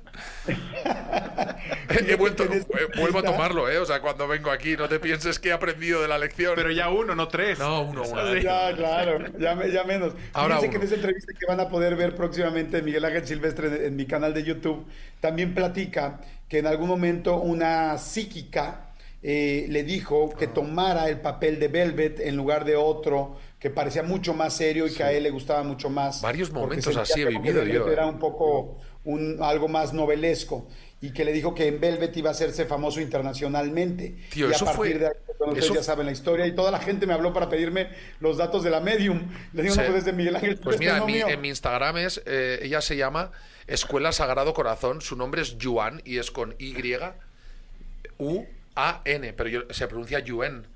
He 2.08 2.16
vuelto, 2.16 2.44
eh, 2.44 2.64
vuelvo 2.96 3.18
a 3.18 3.22
tomarlo, 3.22 3.70
¿eh? 3.70 3.78
O 3.78 3.86
sea, 3.86 4.00
cuando 4.00 4.26
vengo 4.26 4.50
aquí, 4.50 4.76
no 4.76 4.88
te 4.88 4.98
pienses 4.98 5.38
que 5.38 5.50
he 5.50 5.52
aprendido 5.52 6.02
de 6.02 6.08
la 6.08 6.18
lección. 6.18 6.54
Pero 6.56 6.70
ya 6.70 6.88
uno, 6.88 7.14
no 7.14 7.28
tres. 7.28 7.58
No, 7.58 7.82
uno, 7.82 8.02
uno. 8.02 8.36
Ya, 8.36 8.74
claro, 8.74 9.24
ya, 9.38 9.54
me- 9.54 9.70
ya 9.70 9.84
menos. 9.84 10.14
Ahora 10.32 10.56
Fíjense 10.56 10.70
que 10.70 10.76
en 10.76 10.82
esa 10.84 10.94
entrevista 10.96 11.32
que 11.38 11.46
van 11.46 11.60
a 11.60 11.68
poder 11.68 11.96
ver 11.96 12.14
próximamente 12.14 12.78
de 12.78 12.82
Miguel 12.82 13.04
Ángel 13.04 13.26
Silvestre 13.26 13.68
en, 13.68 13.84
en 13.84 13.96
mi 13.96 14.06
canal 14.06 14.34
de 14.34 14.42
YouTube, 14.42 14.86
también 15.20 15.54
platica 15.54 16.20
que 16.48 16.58
en 16.58 16.66
algún 16.66 16.88
momento 16.88 17.36
una 17.36 17.98
psíquica 17.98 18.92
eh, 19.22 19.66
le 19.68 19.84
dijo 19.84 20.34
que 20.36 20.48
tomara 20.48 21.08
el 21.08 21.20
papel 21.20 21.60
de 21.60 21.68
Velvet 21.68 22.20
en 22.20 22.36
lugar 22.36 22.64
de 22.64 22.74
otro 22.76 23.36
que 23.60 23.70
parecía 23.70 24.02
mucho 24.02 24.34
más 24.34 24.54
serio 24.54 24.88
y 24.88 24.92
que 24.92 25.04
a 25.04 25.12
él 25.12 25.22
le 25.22 25.30
gustaba 25.30 25.62
mucho 25.62 25.88
más. 25.88 26.20
Varios 26.20 26.50
momentos 26.50 26.96
así 26.96 27.22
he 27.22 27.26
vivido 27.26 27.62
yo, 27.64 27.88
Era 27.88 28.06
eh. 28.06 28.08
un 28.08 28.18
poco 28.18 28.78
un, 29.04 29.38
algo 29.42 29.68
más 29.68 29.92
novelesco 29.92 30.68
y 31.00 31.12
que 31.12 31.24
le 31.24 31.32
dijo 31.32 31.54
que 31.54 31.66
en 31.66 31.80
Velvet 31.80 32.16
iba 32.16 32.28
a 32.30 32.32
hacerse 32.32 32.64
famoso 32.66 33.00
internacionalmente. 33.00 34.14
Tío, 34.30 34.48
y 34.48 34.54
a 34.54 34.58
partir 34.58 34.76
fue- 34.76 34.94
de 34.94 35.06
ahí, 35.06 35.12
ustedes 35.40 35.64
eso- 35.64 35.74
ya 35.74 35.82
saben 35.82 36.06
la 36.06 36.12
historia 36.12 36.46
y 36.46 36.54
toda 36.54 36.70
la 36.70 36.78
gente 36.78 37.06
me 37.06 37.12
habló 37.12 37.32
para 37.32 37.48
pedirme 37.48 37.88
los 38.20 38.36
datos 38.36 38.62
de 38.62 38.70
la 38.70 38.78
medium. 38.80 39.28
Le 39.52 39.62
digo, 39.62 39.74
Sí. 39.74 39.80
no, 39.80 39.86
pues 39.86 39.98
es 39.98 40.04
de 40.04 40.12
Miguel 40.12 40.36
Ángel. 40.36 40.58
Pues 40.58 40.78
mira, 40.78 40.98
en 40.98 41.06
mi, 41.06 41.12
mío. 41.14 41.28
en 41.28 41.40
mi 41.40 41.48
Instagram 41.48 41.96
es, 41.96 42.22
eh, 42.26 42.60
ella 42.62 42.80
se 42.80 42.96
llama 42.96 43.32
Escuela 43.66 44.12
Sagrado 44.12 44.54
Corazón, 44.54 45.00
su 45.00 45.16
nombre 45.16 45.42
es 45.42 45.58
Yuan 45.58 46.00
y 46.04 46.18
es 46.18 46.30
con 46.30 46.54
Y, 46.60 46.74
U, 48.18 48.44
A, 48.76 49.02
N, 49.04 49.32
pero 49.32 49.48
yo- 49.48 49.62
se 49.70 49.86
pronuncia 49.88 50.20
Yuen. 50.20 50.66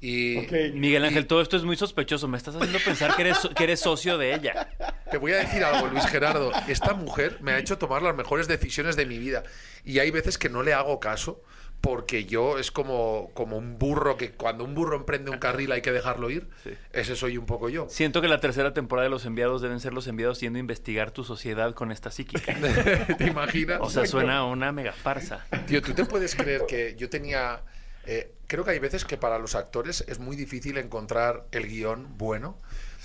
Y 0.00 0.38
Ok. 0.38 0.52
Miguel 0.74 1.04
Ángel, 1.04 1.26
todo 1.26 1.42
esto 1.42 1.56
es 1.56 1.62
muy 1.64 1.76
sospechoso. 1.76 2.26
Me 2.28 2.38
estás 2.38 2.54
haciendo 2.56 2.78
pensar 2.84 3.14
que 3.16 3.22
eres, 3.22 3.36
so- 3.38 3.50
que 3.50 3.64
eres 3.64 3.80
socio 3.80 4.16
de 4.18 4.34
ella. 4.34 4.70
te 5.10 5.18
voy 5.18 5.32
a 5.32 5.36
decir 5.38 5.62
algo, 5.62 5.88
Luis 5.88 6.06
Gerardo. 6.06 6.52
Esta 6.68 6.94
mujer 6.94 7.38
me 7.40 7.52
ha 7.52 7.58
hecho 7.58 7.76
tomar 7.78 8.00
las 8.02 8.14
mejores 8.16 8.48
decisiones 8.48 8.96
de 8.96 9.04
mi 9.06 9.18
vida. 9.18 9.42
Y 9.84 9.98
hay 9.98 10.10
veces 10.10 10.38
que 10.38 10.48
no 10.48 10.62
le 10.62 10.72
hago 10.72 11.00
caso 11.00 11.42
porque 11.82 12.26
yo 12.26 12.58
es 12.58 12.70
como, 12.70 13.30
como 13.32 13.56
un 13.56 13.78
burro 13.78 14.18
que 14.18 14.32
cuando 14.32 14.64
un 14.64 14.74
burro 14.74 14.96
emprende 14.96 15.30
un 15.30 15.38
carril 15.38 15.72
hay 15.72 15.80
que 15.80 15.92
dejarlo 15.92 16.28
ir. 16.30 16.46
Sí. 16.62 16.70
Ese 16.92 17.16
soy 17.16 17.38
un 17.38 17.46
poco 17.46 17.68
yo. 17.70 17.86
Siento 17.88 18.20
que 18.20 18.28
la 18.28 18.38
tercera 18.40 18.74
temporada 18.74 19.04
de 19.04 19.10
Los 19.10 19.24
Enviados 19.24 19.62
deben 19.62 19.80
ser 19.80 19.94
los 19.94 20.06
enviados 20.06 20.40
yendo 20.40 20.58
a 20.58 20.60
investigar 20.60 21.10
tu 21.10 21.24
sociedad 21.24 21.72
con 21.74 21.90
esta 21.90 22.10
psíquica. 22.10 22.54
¿Te 23.18 23.26
imaginas? 23.26 23.78
O 23.82 23.88
sea, 23.90 24.04
suena 24.06 24.38
a 24.38 24.44
una 24.44 24.72
mega 24.72 24.92
farsa. 24.92 25.46
Tío, 25.66 25.80
¿tú 25.82 25.92
te 25.94 26.04
puedes 26.04 26.34
creer 26.34 26.62
que 26.68 26.94
yo 26.98 27.08
tenía... 27.08 27.60
eh, 28.06 28.32
creo 28.46 28.64
que 28.64 28.70
hay 28.72 28.78
veces 28.78 29.04
que 29.04 29.16
para 29.16 29.38
los 29.38 29.54
actores 29.54 30.04
es 30.08 30.18
muy 30.18 30.36
difícil 30.36 30.78
encontrar 30.78 31.44
el 31.52 31.66
guion 31.68 32.16
bueno 32.18 32.56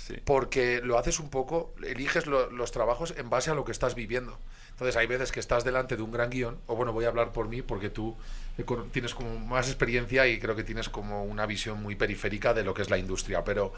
Sí. 0.06 0.14
porque 0.24 0.80
lo 0.82 0.98
haces 0.98 1.18
un 1.18 1.30
poco, 1.30 1.74
eliges 1.82 2.26
lo- 2.26 2.48
los 2.50 2.70
trabajos 2.70 3.12
en 3.16 3.28
base 3.28 3.50
a 3.50 3.54
lo 3.54 3.64
que 3.64 3.72
estás 3.72 3.96
viviendo. 3.96 4.38
Entonces 4.70 4.94
hay 4.96 5.08
veces 5.08 5.32
que 5.32 5.40
estás 5.40 5.64
delante 5.64 5.96
de 5.96 6.02
un 6.02 6.12
gran 6.12 6.30
guion, 6.30 6.58
o 6.68 6.76
bueno, 6.76 6.92
voy 6.92 7.06
a 7.06 7.08
hablar 7.08 7.32
por 7.32 7.48
mí 7.48 7.60
porque 7.62 7.90
tú 7.90 8.16
eh, 8.56 8.64
tienes 8.92 9.14
como 9.16 9.36
más 9.40 9.66
experiencia 9.66 10.28
y 10.28 10.38
creo 10.38 10.54
que 10.54 10.62
tienes 10.62 10.88
como 10.88 11.24
una 11.24 11.44
visión 11.46 11.82
muy 11.82 11.96
periférica 11.96 12.54
de 12.54 12.62
lo 12.62 12.72
que 12.72 12.82
es 12.82 12.90
la 12.90 12.98
industria, 12.98 13.42
pero 13.42 13.72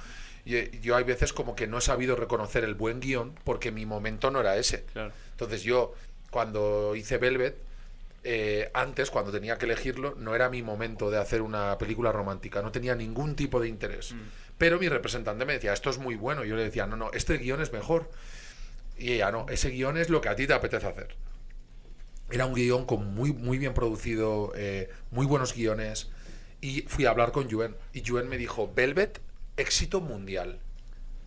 yo, 0.44 0.58
yo 0.82 0.96
hay 0.96 1.04
veces 1.04 1.32
como 1.32 1.56
que 1.56 1.66
no 1.66 1.78
he 1.78 1.80
sabido 1.80 2.14
reconocer 2.14 2.62
el 2.62 2.74
buen 2.74 3.00
guion 3.00 3.34
porque 3.44 3.72
mi 3.72 3.86
momento 3.86 4.30
no 4.30 4.40
era 4.40 4.56
ese. 4.58 4.84
Claro. 4.92 5.12
Entonces 5.30 5.62
yo, 5.62 5.94
cuando 6.30 6.94
hice 6.94 7.16
Velvet, 7.16 7.56
eh, 8.24 8.70
antes, 8.74 9.10
cuando 9.10 9.30
tenía 9.30 9.58
que 9.58 9.66
elegirlo, 9.66 10.14
no 10.16 10.34
era 10.34 10.50
mi 10.50 10.62
momento 10.62 11.10
de 11.10 11.18
hacer 11.18 11.42
una 11.42 11.78
película 11.78 12.12
romántica, 12.12 12.62
no 12.62 12.72
tenía 12.72 12.94
ningún 12.94 13.36
tipo 13.36 13.60
de 13.60 13.68
interés. 13.68 14.14
Pero 14.58 14.78
mi 14.78 14.88
representante 14.88 15.44
me 15.44 15.54
decía, 15.54 15.72
esto 15.72 15.90
es 15.90 15.98
muy 15.98 16.16
bueno. 16.16 16.44
Y 16.44 16.48
yo 16.48 16.56
le 16.56 16.64
decía, 16.64 16.86
no, 16.86 16.96
no, 16.96 17.10
este 17.12 17.38
guion 17.38 17.60
es 17.60 17.72
mejor. 17.72 18.10
Y 18.96 19.12
ella, 19.12 19.30
no, 19.30 19.46
ese 19.48 19.70
guion 19.70 19.96
es 19.96 20.10
lo 20.10 20.20
que 20.20 20.28
a 20.28 20.36
ti 20.36 20.46
te 20.46 20.52
apetece 20.52 20.86
hacer. 20.86 21.14
Era 22.30 22.44
un 22.44 22.54
guion 22.54 22.84
con 22.84 23.14
muy, 23.14 23.32
muy 23.32 23.58
bien 23.58 23.72
producido, 23.72 24.52
eh, 24.56 24.90
muy 25.10 25.24
buenos 25.24 25.54
guiones. 25.54 26.10
Y 26.60 26.82
fui 26.82 27.06
a 27.06 27.10
hablar 27.10 27.32
con 27.32 27.48
Yuen. 27.48 27.76
Y 27.92 28.02
Yuen 28.02 28.28
me 28.28 28.36
dijo, 28.36 28.70
Velvet, 28.74 29.20
éxito 29.56 30.00
mundial. 30.00 30.58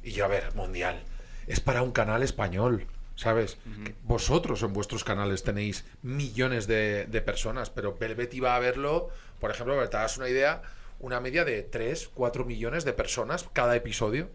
Y 0.04 0.12
yo, 0.12 0.26
a 0.26 0.28
ver, 0.28 0.54
mundial. 0.56 1.02
Es 1.48 1.60
para 1.60 1.82
un 1.82 1.92
canal 1.92 2.22
español, 2.22 2.86
¿sabes? 3.22 3.60
Vosotros 4.02 4.64
en 4.64 4.74
vuestros 4.74 5.04
canales 5.04 5.44
tenéis 5.44 5.86
millones 6.02 6.66
de, 6.66 7.06
de 7.06 7.22
personas, 7.22 7.70
pero 7.70 7.96
Velvet 7.96 8.34
iba 8.34 8.56
a 8.56 8.60
verlo, 8.60 9.10
por 9.40 9.52
ejemplo, 9.52 9.76
para 9.76 9.86
que 9.86 9.92
te 9.92 9.98
hagas 9.98 10.18
una 10.18 10.28
idea, 10.28 10.64
una 11.00 11.20
media 11.20 11.46
de 11.46 11.62
3, 11.62 12.10
4 12.16 12.46
millones 12.46 12.84
de 12.84 12.94
personas 12.94 13.48
cada 13.54 13.76
episodio. 13.76 14.32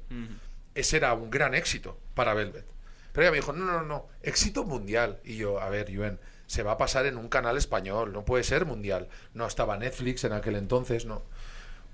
Ese 0.76 0.98
era 0.98 1.14
un 1.14 1.32
gran 1.32 1.56
éxito 1.56 1.98
para 2.14 2.34
Velvet. 2.34 2.64
Pero 3.12 3.24
ella 3.24 3.32
me 3.32 3.38
dijo, 3.38 3.52
no, 3.52 3.64
no, 3.64 3.82
no, 3.82 4.06
éxito 4.22 4.62
mundial. 4.62 5.18
Y 5.24 5.36
yo, 5.36 5.60
a 5.60 5.68
ver, 5.68 5.90
Yuen, 5.90 6.20
se 6.46 6.62
va 6.62 6.72
a 6.72 6.78
pasar 6.78 7.06
en 7.06 7.16
un 7.16 7.28
canal 7.28 7.56
español, 7.56 8.12
no 8.12 8.24
puede 8.24 8.44
ser 8.44 8.66
mundial. 8.66 9.08
No 9.34 9.48
estaba 9.48 9.76
Netflix 9.78 10.22
en 10.22 10.32
aquel 10.32 10.54
entonces, 10.54 11.06
no. 11.06 11.24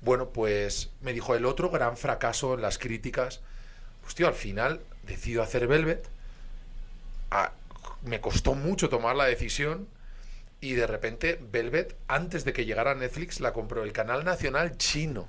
Bueno, 0.03 0.29
pues 0.29 0.91
me 1.01 1.15
dijo 1.15 1.35
el 1.35 1.47
otro 1.47 1.71
gran 1.71 1.97
fracaso 1.97 2.53
en 2.53 2.61
las 2.61 2.77
críticas. 2.77 3.41
Pues 4.03 4.15
tío, 4.15 4.27
al 4.27 4.35
final 4.35 4.83
decido 5.05 5.43
hacer 5.43 5.67
Velvet. 5.67 6.11
Me 8.03 8.21
costó 8.21 8.55
mucho 8.55 8.88
tomar 8.88 9.16
la 9.16 9.25
decisión. 9.27 9.88
Y 10.61 10.75
de 10.75 10.87
repente, 10.87 11.38
Velvet, 11.51 11.97
antes 12.09 12.45
de 12.45 12.53
que 12.53 12.64
llegara 12.64 12.92
a 12.92 12.95
Netflix, 12.95 13.40
la 13.40 13.53
compró 13.53 13.83
el 13.85 13.92
canal 13.92 14.25
nacional 14.25 14.77
chino. 14.79 15.29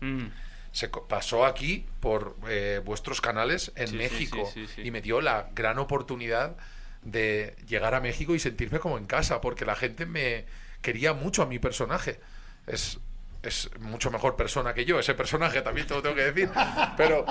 Mm. 0.00 0.26
Se 0.72 0.88
pasó 0.88 1.44
aquí 1.44 1.86
por 2.00 2.36
eh, 2.48 2.80
vuestros 2.84 3.20
canales 3.20 3.72
en 3.76 3.88
Sí, 3.88 3.96
México. 3.96 4.50
sí, 4.54 4.66
sí, 4.66 4.72
sí. 4.76 4.82
Y 4.82 4.90
me 4.90 5.02
dio 5.02 5.20
la 5.20 5.48
gran 5.54 5.78
oportunidad 5.78 6.56
de 7.02 7.54
llegar 7.68 7.94
a 7.94 8.00
México 8.00 8.34
y 8.34 8.38
sentirme 8.38 8.78
como 8.78 8.96
en 8.96 9.06
casa, 9.06 9.40
porque 9.42 9.64
la 9.66 9.76
gente 9.76 10.06
me 10.06 10.46
quería 10.80 11.12
mucho 11.12 11.42
a 11.42 11.46
mi 11.46 11.58
personaje. 11.58 12.20
Es, 12.66 12.98
es 13.42 13.68
mucho 13.80 14.10
mejor 14.10 14.36
persona 14.36 14.72
que 14.72 14.84
yo, 14.86 14.98
ese 14.98 15.14
personaje 15.14 15.60
también 15.62 15.86
te 15.86 15.94
lo 15.94 16.02
tengo 16.02 16.14
que 16.16 16.32
decir. 16.32 16.50
Pero, 16.96 17.26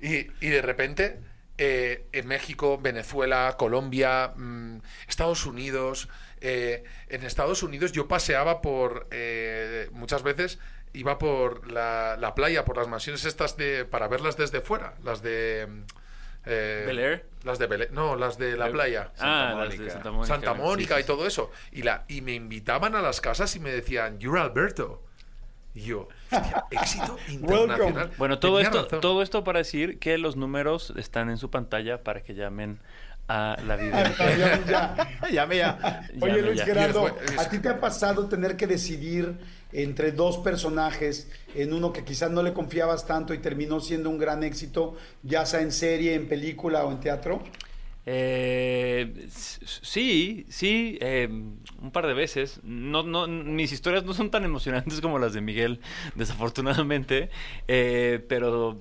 y, 0.00 0.28
y 0.40 0.48
de 0.50 0.62
repente, 0.62 1.18
eh, 1.58 2.06
en 2.12 2.26
México, 2.26 2.78
Venezuela, 2.78 3.54
Colombia, 3.58 4.32
mm, 4.36 4.78
Estados 5.08 5.46
Unidos. 5.46 6.08
eh, 6.40 6.84
en 7.08 7.22
Estados 7.24 7.62
Unidos 7.62 7.92
yo 7.92 8.06
paseaba 8.06 8.60
por, 8.60 9.06
eh, 9.10 9.88
muchas 9.92 10.22
veces, 10.22 10.58
iba 10.92 11.16
por 11.18 11.70
la, 11.70 12.16
la 12.20 12.34
playa, 12.34 12.64
por 12.66 12.76
las 12.76 12.86
mansiones 12.86 13.24
estas 13.24 13.56
de, 13.56 13.84
para 13.86 14.08
verlas 14.08 14.36
desde 14.36 14.60
fuera, 14.60 14.94
las 15.02 15.22
de... 15.22 15.66
mm, 15.68 15.80
eh, 16.46 16.82
¿Bel 16.86 16.98
Air? 16.98 17.26
Las 17.44 17.58
de 17.58 17.66
Bel 17.66 17.80
Air- 17.82 17.90
no, 17.92 18.16
las 18.16 18.36
de 18.36 18.56
la 18.58 18.68
playa. 18.70 19.10
ah, 19.18 19.54
Santa 19.54 19.54
las 19.64 19.70
de 19.70 19.76
Mónica. 19.78 19.92
Santa 19.94 20.10
Mónica. 20.10 20.34
Santa 20.34 20.54
Mónica 20.54 20.94
Sí, 20.96 21.00
y 21.00 21.04
todo 21.04 21.26
eso. 21.26 21.50
Y, 21.72 21.82
la, 21.82 22.04
y 22.08 22.20
me 22.20 22.34
invitaban 22.34 22.94
a 22.94 23.00
las 23.00 23.22
casas 23.22 23.56
y 23.56 23.60
me 23.60 23.70
decían, 23.70 24.18
you're 24.18 24.38
Alberto. 24.38 25.02
Y 25.74 25.80
yo, 25.84 26.08
hostia, 26.36 26.64
éxito 26.70 27.16
internacional. 27.28 28.10
Bueno, 28.18 28.38
todo 28.38 28.56
Tenía 28.56 28.68
esto, 28.68 28.82
razón. 28.84 29.00
todo 29.00 29.22
esto 29.22 29.44
para 29.44 29.58
decir 29.60 29.98
que 29.98 30.18
los 30.18 30.36
números 30.36 30.92
están 30.96 31.30
en 31.30 31.36
su 31.38 31.50
pantalla 31.50 32.02
para 32.02 32.22
que 32.22 32.34
llamen 32.34 32.78
a 33.26 33.56
la 33.66 33.76
ya, 34.36 34.60
ya. 34.66 35.28
Llame 35.30 35.56
ya. 35.56 36.08
Oye, 36.20 36.32
Llame 36.32 36.42
Luis 36.42 36.58
ya. 36.58 36.64
Gerardo, 36.66 37.06
¿a 37.38 37.48
ti 37.48 37.58
te 37.58 37.68
ha 37.70 37.80
pasado 37.80 38.26
tener 38.28 38.56
que 38.56 38.66
decidir 38.66 39.34
entre 39.72 40.12
dos 40.12 40.38
personajes, 40.38 41.28
en 41.54 41.72
uno 41.72 41.92
que 41.92 42.04
quizás 42.04 42.30
no 42.30 42.42
le 42.42 42.52
confiabas 42.52 43.06
tanto 43.06 43.34
y 43.34 43.38
terminó 43.38 43.80
siendo 43.80 44.08
un 44.10 44.18
gran 44.18 44.44
éxito, 44.44 44.94
ya 45.22 45.46
sea 45.46 45.62
en 45.62 45.72
serie, 45.72 46.14
en 46.14 46.28
película 46.28 46.84
o 46.84 46.92
en 46.92 47.00
teatro? 47.00 47.42
Eh, 48.06 49.26
sí, 49.28 50.46
sí, 50.48 50.98
eh, 51.00 51.28
un 51.28 51.90
par 51.90 52.06
de 52.06 52.14
veces. 52.14 52.60
No, 52.62 53.02
no, 53.02 53.26
mis 53.26 53.72
historias 53.72 54.04
no 54.04 54.12
son 54.12 54.30
tan 54.30 54.44
emocionantes 54.44 55.00
como 55.00 55.18
las 55.18 55.32
de 55.32 55.40
Miguel, 55.40 55.80
desafortunadamente. 56.14 57.30
Eh, 57.68 58.24
pero 58.28 58.80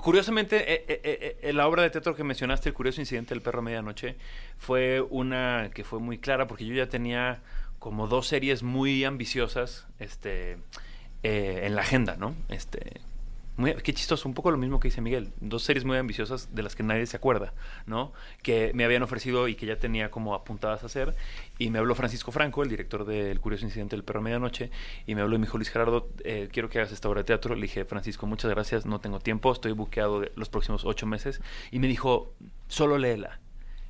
curiosamente, 0.00 0.72
eh, 0.72 0.84
eh, 0.88 1.38
eh, 1.42 1.52
la 1.52 1.66
obra 1.66 1.82
de 1.82 1.90
teatro 1.90 2.14
que 2.14 2.24
mencionaste, 2.24 2.68
El 2.68 2.74
curioso 2.74 3.00
incidente 3.00 3.34
del 3.34 3.42
perro 3.42 3.62
medianoche, 3.62 4.16
fue 4.58 5.00
una 5.00 5.70
que 5.74 5.84
fue 5.84 5.98
muy 5.98 6.18
clara 6.18 6.46
porque 6.46 6.66
yo 6.66 6.74
ya 6.74 6.88
tenía 6.88 7.40
como 7.78 8.06
dos 8.06 8.28
series 8.28 8.62
muy 8.62 9.04
ambiciosas 9.04 9.86
este, 9.98 10.58
en 11.22 11.74
la 11.74 11.82
agenda, 11.82 12.16
¿no? 12.16 12.34
Este, 12.48 13.00
muy, 13.62 13.74
qué 13.74 13.94
chistoso, 13.94 14.28
un 14.28 14.34
poco 14.34 14.50
lo 14.50 14.58
mismo 14.58 14.80
que 14.80 14.88
dice 14.88 15.00
Miguel. 15.00 15.32
Dos 15.40 15.62
series 15.62 15.84
muy 15.84 15.96
ambiciosas 15.96 16.52
de 16.52 16.64
las 16.64 16.74
que 16.74 16.82
nadie 16.82 17.06
se 17.06 17.16
acuerda, 17.16 17.54
¿no? 17.86 18.12
Que 18.42 18.72
me 18.74 18.84
habían 18.84 19.04
ofrecido 19.04 19.46
y 19.46 19.54
que 19.54 19.66
ya 19.66 19.78
tenía 19.78 20.10
como 20.10 20.34
apuntadas 20.34 20.82
a 20.82 20.86
hacer. 20.86 21.14
Y 21.58 21.70
me 21.70 21.78
habló 21.78 21.94
Francisco 21.94 22.32
Franco, 22.32 22.64
el 22.64 22.68
director 22.68 23.04
del 23.04 23.38
Curioso 23.38 23.64
Incidente 23.64 23.94
del 23.94 24.02
Perro 24.02 24.20
Medianoche, 24.20 24.72
y 25.06 25.14
me 25.14 25.20
habló 25.20 25.36
y 25.36 25.38
me 25.38 25.46
dijo, 25.46 25.58
Luis 25.58 25.70
Gerardo, 25.70 26.08
eh, 26.24 26.48
quiero 26.50 26.68
que 26.68 26.80
hagas 26.80 26.90
esta 26.90 27.08
obra 27.08 27.20
de 27.20 27.24
teatro. 27.24 27.54
Le 27.54 27.62
dije, 27.62 27.84
Francisco, 27.84 28.26
muchas 28.26 28.50
gracias, 28.50 28.84
no 28.84 28.98
tengo 28.98 29.20
tiempo, 29.20 29.52
estoy 29.52 29.70
buqueado 29.70 30.24
los 30.34 30.48
próximos 30.48 30.84
ocho 30.84 31.06
meses. 31.06 31.40
Y 31.70 31.78
me 31.78 31.86
dijo, 31.86 32.32
solo 32.66 32.98
léela. 32.98 33.38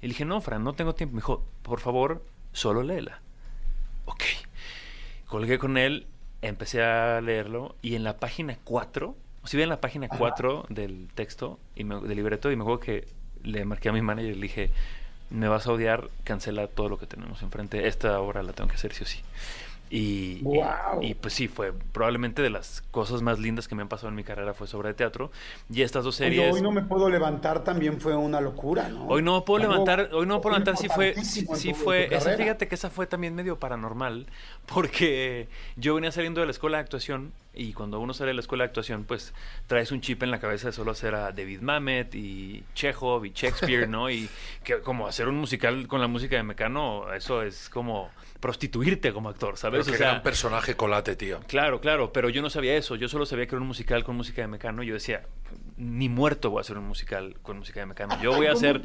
Y 0.03 0.07
le 0.07 0.09
dije, 0.09 0.27
no, 0.27 0.43
Fran, 0.43 0.63
no 0.63 0.75
tengo 0.75 0.95
tiempo. 0.95 1.15
Me 1.15 1.21
dijo, 1.21 1.47
por 1.63 1.81
favor, 1.81 2.23
solo 2.53 2.83
léela. 2.83 3.23
Ok. 4.05 4.25
Colgué 5.25 5.59
con 5.59 5.79
él, 5.79 6.07
empecé 6.43 6.83
a 6.83 7.23
leerlo, 7.23 7.75
y 7.81 7.95
en 7.95 8.05
la 8.05 8.19
página 8.19 8.59
4 8.65 9.17
si 9.45 9.57
ve 9.57 9.65
en 9.65 9.69
la 9.69 9.81
página 9.81 10.09
4 10.09 10.67
del 10.69 11.09
texto 11.15 11.59
y 11.75 11.85
me, 11.85 12.01
del 12.01 12.17
libreto 12.17 12.51
y 12.51 12.57
me 12.57 12.63
acuerdo 12.63 12.81
que 12.81 13.09
le 13.43 13.65
marqué 13.65 13.89
a 13.89 13.93
mi 13.93 14.03
manager 14.03 14.33
y 14.33 14.35
le 14.35 14.43
dije, 14.43 14.71
me 15.31 15.49
vas 15.49 15.67
a 15.67 15.73
odiar, 15.73 16.09
cancela 16.25 16.69
todo 16.69 16.89
lo 16.89 16.99
que 16.99 17.07
tenemos 17.07 17.43
enfrente, 17.43 17.89
esta 17.89 18.21
obra 18.21 18.43
la 18.43 18.53
tengo 18.53 18.69
que 18.69 18.77
hacer 18.77 18.93
sí 18.95 19.03
o 19.03 19.07
sí. 19.07 19.21
Y, 19.95 20.43
y, 21.03 21.13
pues 21.13 21.35
sí, 21.35 21.49
fue 21.49 21.75
probablemente 21.93 22.41
de 22.41 22.49
las 22.49 22.81
cosas 22.91 23.21
más 23.21 23.39
lindas 23.39 23.69
que 23.69 23.75
me 23.75 23.83
han 23.83 23.89
pasado 23.89 24.09
en 24.09 24.15
mi 24.15 24.25
carrera 24.25 24.55
fue 24.55 24.67
sobre 24.67 24.95
teatro. 24.95 25.31
Y 25.71 25.83
estas 25.83 26.03
dos 26.03 26.17
series... 26.17 26.55
hoy 26.55 26.63
no 26.63 26.73
me 26.73 26.81
puedo 26.81 27.11
levantar 27.11 27.63
también 27.63 28.01
fue 28.01 28.17
una 28.17 28.41
locura, 28.41 28.89
¿no? 28.89 29.07
Hoy 29.07 29.21
no 29.21 29.45
puedo 29.45 29.59
levantar, 29.59 30.09
hoy 30.15 30.25
no 30.25 30.41
puedo 30.41 30.57
levantar, 30.57 30.79
sí 30.79 30.89
fue... 30.89 31.15
Sí, 31.23 31.75
fue 31.75 32.09
esa, 32.11 32.35
fíjate 32.39 32.69
que 32.69 32.75
esa 32.75 32.89
fue 32.89 33.07
también 33.07 33.35
medio 33.35 33.59
paranormal, 33.59 34.29
porque 34.73 35.49
yo 35.77 35.95
venía 35.95 36.11
saliendo 36.11 36.41
de 36.41 36.47
la 36.47 36.53
escuela 36.53 36.79
de 36.79 36.85
actuación 36.85 37.33
y 37.55 37.73
cuando 37.73 38.01
uno 38.01 38.15
sale 38.15 38.29
de 38.29 38.35
la 38.35 38.41
escuela 38.41 38.65
de 38.65 38.69
actuación, 38.69 39.05
pues 39.05 39.35
traes 39.67 39.93
un 39.93 40.01
chip 40.01 40.23
en 40.23 40.31
la 40.31 40.41
cabeza 40.41 40.69
de 40.69 40.73
solo 40.73 40.93
hacer 40.93 41.15
a 41.15 41.33
David 41.33 41.61
Mamet 41.61 42.15
y 42.15 42.65
Chekhov 42.75 43.25
y 43.27 43.33
Shakespeare, 43.33 43.89
¿no? 43.89 44.11
Y 44.11 44.29
que 44.65 44.81
como 44.81 45.07
hacer 45.07 45.29
un 45.29 45.37
musical 45.37 45.87
con 45.87 46.01
la 46.01 46.07
música 46.07 46.37
de 46.37 46.43
Mecano, 46.43 47.13
eso 47.13 47.43
es 47.43 47.69
como 47.69 48.11
prostituirte 48.41 49.13
como 49.13 49.29
actor, 49.29 49.57
¿sabes? 49.57 49.85
Pero 49.85 49.97
que 49.97 50.03
era 50.03 50.15
un 50.15 50.23
personaje 50.23 50.75
colate, 50.75 51.15
tío. 51.15 51.41
Claro, 51.47 51.81
claro, 51.81 52.13
pero 52.13 52.29
yo 52.29 52.43
no 52.43 52.51
sabía 52.51 52.77
eso. 52.77 52.97
Yo 52.97 53.09
solo 53.09 53.27
sabía 53.27 53.47
que 53.47 53.55
era 53.55 53.61
un 53.61 53.69
musical 53.69 54.03
con 54.03 54.17
música 54.17 54.43
de 54.43 54.49
Mecano. 54.49 54.83
Yo 54.83 54.95
decía, 54.95 55.23
ni 55.83 56.09
muerto 56.09 56.51
voy 56.51 56.59
a 56.59 56.61
hacer 56.63 56.79
un 56.79 56.87
musical 56.87 57.37
con 57.43 57.59
música 57.59 57.81
de 57.81 57.87
Mecano. 57.87 58.21
Yo 58.23 58.33
voy 58.37 58.47
a 58.47 58.53
hacer... 58.53 58.81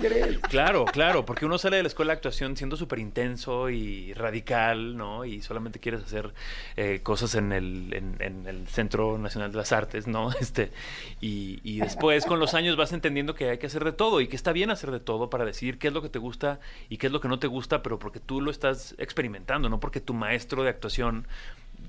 Claro, 0.50 0.86
claro, 0.86 1.26
porque 1.26 1.46
uno 1.46 1.58
sale 1.58 1.78
de 1.78 1.84
la 1.84 1.88
escuela 1.88 2.14
de 2.14 2.18
actuación 2.18 2.58
siendo 2.58 2.76
súper 2.76 3.00
intenso 3.00 3.70
y 3.70 4.14
radical, 4.14 4.98
¿no? 4.98 5.26
Y 5.26 5.42
solamente 5.42 5.80
quieres 5.80 6.04
hacer 6.04 6.34
eh, 6.76 7.02
cosas 7.04 7.36
en 7.36 7.52
el, 7.54 7.94
en, 7.94 8.48
el 8.48 8.68
Centro 8.68 9.18
Nacional 9.18 9.52
de 9.52 9.58
las 9.58 9.72
Artes, 9.72 10.08
¿no? 10.08 10.32
Este, 10.48 10.72
y, 11.20 11.60
y 11.64 11.80
después, 11.80 12.26
con 12.26 12.40
los 12.40 12.54
años, 12.54 12.78
vas 12.78 12.94
entendiendo 12.94 13.36
que 13.36 13.50
hay 13.50 13.58
que 13.58 13.68
hacer 13.68 13.84
de 13.84 13.92
todo 13.92 14.22
y 14.22 14.28
que 14.28 14.36
está 14.36 14.54
bien 14.54 14.70
hacer 14.70 14.92
de 14.92 15.00
todo 15.00 15.30
para 15.30 15.46
decir 15.46 15.78
qué 15.78 15.90
es 15.90 15.94
lo 15.94 16.02
que 16.02 16.10
te 16.10 16.20
gusta 16.20 16.60
y 16.90 16.98
qué 16.98 17.08
es 17.08 17.14
lo 17.14 17.20
que 17.20 17.28
no 17.28 17.40
te 17.40 17.48
gusta, 17.48 17.84
pero 17.84 18.00
porque 18.00 18.20
tú 18.20 18.40
lo 18.40 18.50
estás 18.50 18.96
experimentando 18.98 19.68
no 19.70 19.80
porque 19.80 20.00
tu 20.00 20.14
maestro 20.14 20.64
de 20.64 20.70
actuación 20.70 21.28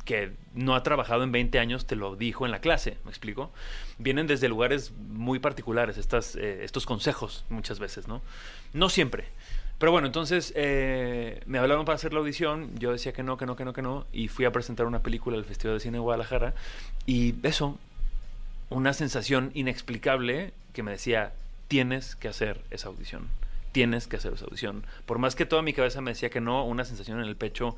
que 0.05 0.33
no 0.55 0.75
ha 0.75 0.83
trabajado 0.83 1.23
en 1.23 1.33
20 1.33 1.59
años 1.59 1.87
te 1.87 1.97
lo 1.97 2.17
dijo 2.17 2.47
en 2.47 2.51
la 2.51 2.61
clase, 2.61 2.97
¿me 3.05 3.11
explico? 3.11 3.51
Vienen 3.99 4.27
desde 4.27 4.49
lugares 4.49 4.93
muy 4.93 5.39
particulares 5.39 5.99
estas, 5.99 6.37
eh, 6.37 6.65
estos 6.65 6.87
consejos 6.87 7.45
muchas 7.51 7.79
veces, 7.79 8.09
¿no? 8.09 8.23
No 8.73 8.89
siempre. 8.89 9.27
Pero 9.79 9.93
bueno, 9.93 10.07
entonces 10.07 10.53
eh, 10.57 11.41
me 11.47 11.59
hablaron 11.59 11.85
para 11.85 11.97
hacer 11.97 12.13
la 12.13 12.19
audición, 12.19 12.71
yo 12.79 12.91
decía 12.91 13.13
que 13.13 13.23
no, 13.23 13.37
que 13.37 13.47
no, 13.47 13.55
que 13.55 13.65
no, 13.65 13.73
que 13.73 13.83
no, 13.83 14.07
y 14.13 14.29
fui 14.29 14.45
a 14.45 14.51
presentar 14.51 14.87
una 14.87 15.01
película 15.01 15.37
al 15.37 15.45
Festival 15.45 15.77
de 15.77 15.81
Cine 15.81 15.99
de 15.99 16.01
Guadalajara, 16.01 16.55
y 17.07 17.35
eso, 17.45 17.79
una 18.71 18.93
sensación 18.93 19.53
inexplicable 19.55 20.53
que 20.73 20.83
me 20.83 20.91
decía, 20.91 21.33
tienes 21.69 22.17
que 22.17 22.29
hacer 22.29 22.61
esa 22.71 22.89
audición 22.89 23.29
tienes 23.73 24.07
que 24.07 24.17
hacer 24.17 24.33
esa 24.33 24.45
audición. 24.47 24.85
Por 25.07 25.19
más 25.19 25.37
que 25.37 25.47
toda 25.47 25.63
mi 25.63 25.73
cabeza 25.73 26.01
me 26.01 26.11
decía 26.11 26.31
que 26.31 26.41
no, 26.41 26.65
una 26.65 26.85
sensación 26.85 27.21
en 27.21 27.27
el 27.27 27.37
pecho 27.37 27.77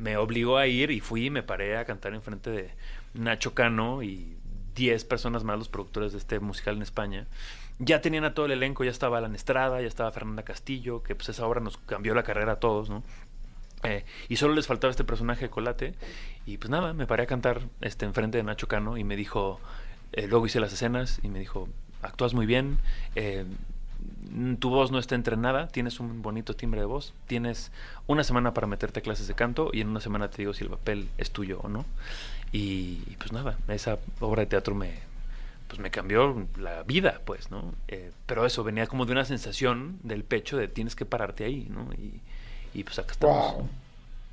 me 0.00 0.16
obligó 0.16 0.56
a 0.56 0.66
ir 0.66 0.90
y 0.90 1.00
fui 1.00 1.26
y 1.26 1.30
me 1.30 1.42
paré 1.42 1.76
a 1.76 1.84
cantar 1.84 2.14
en 2.14 2.22
frente 2.22 2.50
de 2.50 2.70
Nacho 3.14 3.54
Cano 3.54 4.02
y 4.02 4.36
10 4.74 5.04
personas 5.04 5.44
más, 5.44 5.58
los 5.58 5.68
productores 5.68 6.12
de 6.12 6.18
este 6.18 6.40
musical 6.40 6.76
en 6.76 6.82
España. 6.82 7.26
Ya 7.78 8.00
tenían 8.00 8.24
a 8.24 8.34
todo 8.34 8.46
el 8.46 8.52
elenco, 8.52 8.84
ya 8.84 8.90
estaba 8.90 9.18
Alan 9.18 9.34
Estrada, 9.34 9.80
ya 9.80 9.86
estaba 9.86 10.10
Fernanda 10.12 10.42
Castillo, 10.42 11.02
que 11.02 11.14
pues 11.14 11.28
esa 11.28 11.46
obra 11.46 11.60
nos 11.60 11.76
cambió 11.76 12.14
la 12.14 12.22
carrera 12.22 12.52
a 12.52 12.56
todos, 12.60 12.90
¿no? 12.90 13.02
Eh, 13.82 14.04
y 14.28 14.36
solo 14.36 14.54
les 14.54 14.66
faltaba 14.66 14.90
este 14.90 15.04
personaje 15.04 15.46
de 15.46 15.50
Colate. 15.50 15.94
Y 16.46 16.58
pues 16.58 16.70
nada, 16.70 16.92
me 16.92 17.06
paré 17.06 17.24
a 17.24 17.26
cantar 17.26 17.62
este, 17.80 18.04
enfrente 18.04 18.38
de 18.38 18.44
Nacho 18.44 18.68
Cano 18.68 18.96
y 18.96 19.04
me 19.04 19.16
dijo, 19.16 19.60
eh, 20.12 20.26
luego 20.26 20.46
hice 20.46 20.60
las 20.60 20.72
escenas 20.72 21.20
y 21.22 21.28
me 21.28 21.38
dijo, 21.38 21.68
actúas 22.02 22.34
muy 22.34 22.46
bien, 22.46 22.78
eh, 23.14 23.44
tu 24.58 24.70
voz 24.70 24.90
no 24.90 24.98
está 24.98 25.14
entrenada, 25.14 25.68
tienes 25.68 26.00
un 26.00 26.22
bonito 26.22 26.54
timbre 26.54 26.80
de 26.80 26.86
voz, 26.86 27.14
tienes 27.26 27.72
una 28.06 28.24
semana 28.24 28.54
para 28.54 28.66
meterte 28.66 29.02
clases 29.02 29.26
de 29.26 29.34
canto 29.34 29.70
y 29.72 29.80
en 29.80 29.88
una 29.88 30.00
semana 30.00 30.30
te 30.30 30.38
digo 30.38 30.52
si 30.52 30.64
el 30.64 30.70
papel 30.70 31.08
es 31.18 31.30
tuyo 31.30 31.60
o 31.62 31.68
no. 31.68 31.84
Y, 32.52 32.96
pues 33.18 33.32
nada, 33.32 33.56
esa 33.68 33.98
obra 34.18 34.40
de 34.40 34.46
teatro 34.46 34.74
me, 34.74 34.94
pues 35.68 35.78
me 35.78 35.90
cambió 35.90 36.46
la 36.58 36.82
vida, 36.82 37.20
pues, 37.24 37.50
¿no? 37.50 37.74
Eh, 37.88 38.10
pero 38.26 38.44
eso 38.44 38.64
venía 38.64 38.86
como 38.86 39.06
de 39.06 39.12
una 39.12 39.24
sensación 39.24 39.98
del 40.02 40.24
pecho 40.24 40.56
de 40.56 40.68
tienes 40.68 40.96
que 40.96 41.06
pararte 41.06 41.44
ahí, 41.44 41.68
¿no? 41.70 41.88
Y 42.74 42.84
pues 42.84 42.98
acá 42.98 43.12
estamos. 43.12 43.64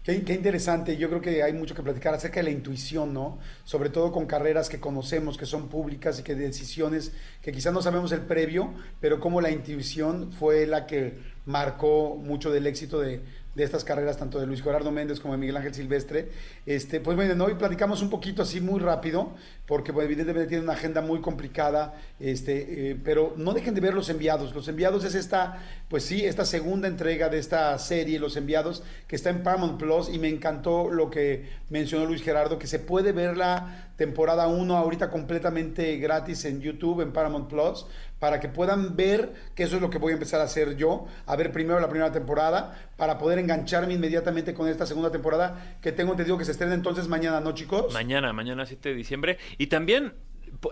Qué, 0.08 0.34
interesante. 0.34 0.96
Yo 0.96 1.10
creo 1.10 1.20
que 1.20 1.44
hay 1.44 1.52
mucho 1.52 1.76
que 1.76 1.84
platicar 1.84 2.14
acerca 2.14 2.40
de 2.40 2.46
la 2.46 2.52
intuición, 2.52 3.14
¿no? 3.14 3.40
Sobre 3.66 3.90
todo 3.90 4.14
con 4.14 4.26
carreras 4.26 4.70
que 4.70 4.80
conocemos, 4.80 5.38
que 5.38 5.46
son 5.46 5.68
públicas 5.68 6.18
y 6.18 6.24
que 6.24 6.34
decisiones 6.34 7.12
que 7.42 7.52
quizás 7.52 7.74
no 7.74 7.82
sabemos 7.82 8.14
el 8.14 8.22
previo, 8.22 8.74
pero 9.02 9.20
como 9.20 9.42
la 9.42 9.52
intuición 9.52 10.32
fue 10.32 10.66
la 10.66 10.88
que 10.88 11.20
marcó 11.46 12.16
mucho 12.16 12.54
del 12.54 12.68
éxito 12.68 13.02
de, 13.02 13.22
de 13.58 13.64
estas 13.64 13.84
carreras, 13.84 14.18
tanto 14.18 14.40
de 14.40 14.46
Luis 14.46 14.62
Gerardo 14.62 14.92
Méndez 14.92 15.20
como 15.20 15.34
de 15.34 15.40
Miguel 15.40 15.58
Ángel 15.58 15.74
Silvestre. 15.74 16.30
Este, 16.68 17.00
pues 17.00 17.18
bueno, 17.18 17.44
hoy 17.44 17.56
platicamos 17.56 18.04
un 18.04 18.12
poquito 18.12 18.44
así 18.44 18.62
muy 18.62 18.80
rápido, 18.80 19.32
porque 19.66 19.92
pues, 19.92 20.06
evidentemente 20.06 20.48
tiene 20.48 20.64
una 20.64 20.74
agenda 20.74 21.02
muy 21.02 21.22
complicada, 21.22 21.96
este, 22.20 22.92
eh, 22.92 22.98
pero 23.04 23.34
no 23.36 23.54
dejen 23.54 23.74
de 23.74 23.82
ver 23.82 23.96
Los 23.96 24.10
Enviados. 24.10 24.54
Los 24.54 24.68
Enviados 24.68 25.04
es 25.06 25.16
esta, 25.16 25.58
pues 25.90 26.04
sí, 26.04 26.24
esta 26.24 26.46
segunda 26.46 26.88
entrega 26.88 27.30
de 27.30 27.40
esta 27.40 27.76
serie, 27.80 28.20
Los 28.20 28.38
Enviados, 28.38 28.84
que 29.08 29.16
está 29.16 29.32
en 29.32 29.42
Paramount 29.42 29.80
Plus, 29.80 30.14
y 30.14 30.20
me 30.20 30.30
encantó 30.30 30.92
lo 30.92 31.10
que 31.10 31.50
mencionó 31.72 32.06
Luis 32.06 32.22
Gerardo, 32.22 32.60
que 32.60 32.68
se 32.68 32.78
puede 32.78 33.12
ver 33.12 33.38
la 33.38 33.90
temporada 33.98 34.48
1 34.48 34.78
ahorita 34.78 35.10
completamente 35.10 35.98
gratis 35.98 36.46
en 36.46 36.62
YouTube, 36.62 37.02
en 37.02 37.12
Paramount 37.12 37.50
Plus, 37.50 37.88
para 38.20 38.40
que 38.40 38.48
puedan 38.48 38.96
ver 38.96 39.34
que 39.56 39.64
eso 39.64 39.76
es 39.76 39.82
lo 39.82 39.90
que 39.90 39.98
voy 39.98 40.12
a 40.12 40.14
empezar 40.14 40.42
a 40.42 40.44
hacer 40.44 40.76
yo, 40.76 41.08
a 41.26 41.36
ver 41.36 41.52
primero 41.52 41.80
la 41.80 41.90
primera 41.90 42.12
temporada, 42.12 42.78
para 42.98 43.18
poder 43.18 43.40
engancharme 43.40 43.94
inmediatamente 43.94 44.54
con 44.54 44.68
esta 44.68 44.86
segunda 44.86 45.12
temporada, 45.12 45.78
que 45.82 45.92
tengo 45.92 46.12
entendido 46.12 46.38
que 46.38 46.46
se 46.46 46.52
estrena 46.52 46.74
entonces 46.74 47.08
mañana, 47.08 47.40
¿no, 47.40 47.54
chicos? 47.54 47.94
Mañana, 47.94 48.34
mañana 48.34 48.66
7 48.66 48.90
de 48.90 48.96
diciembre. 48.96 49.38
Y 49.58 49.68
también, 49.68 50.14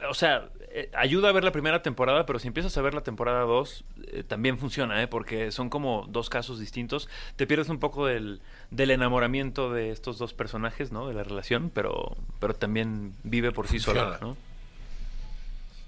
o 0.10 0.14
sea, 0.14 0.50
eh, 0.78 0.90
ayuda 0.94 1.30
a 1.30 1.32
ver 1.32 1.44
la 1.44 1.52
primera 1.52 1.82
temporada, 1.82 2.26
pero 2.26 2.40
si 2.40 2.48
empiezas 2.48 2.78
a 2.78 2.82
ver 2.82 2.94
la 2.94 3.02
temporada 3.02 3.42
2, 3.42 3.86
eh, 4.08 4.24
también 4.24 4.58
funciona, 4.58 5.02
¿eh? 5.02 5.08
porque 5.08 5.52
son 5.52 5.70
como 5.70 6.06
dos 6.10 6.30
casos 6.30 6.60
distintos. 6.60 7.08
Te 7.36 7.48
pierdes 7.48 7.70
un 7.70 7.80
poco 7.80 8.08
del, 8.08 8.42
del 8.72 8.92
enamoramiento 8.92 9.72
de 9.72 9.92
estos 9.92 10.18
dos 10.18 10.34
personajes, 10.34 10.92
¿no? 10.92 11.08
De 11.08 11.14
la 11.14 11.24
relación, 11.24 11.72
pero, 11.74 12.18
pero 12.40 12.56
también 12.56 13.14
vive 13.24 13.52
por 13.52 13.68
sí 13.68 13.80
sola, 13.80 14.18
¿no? 14.20 14.36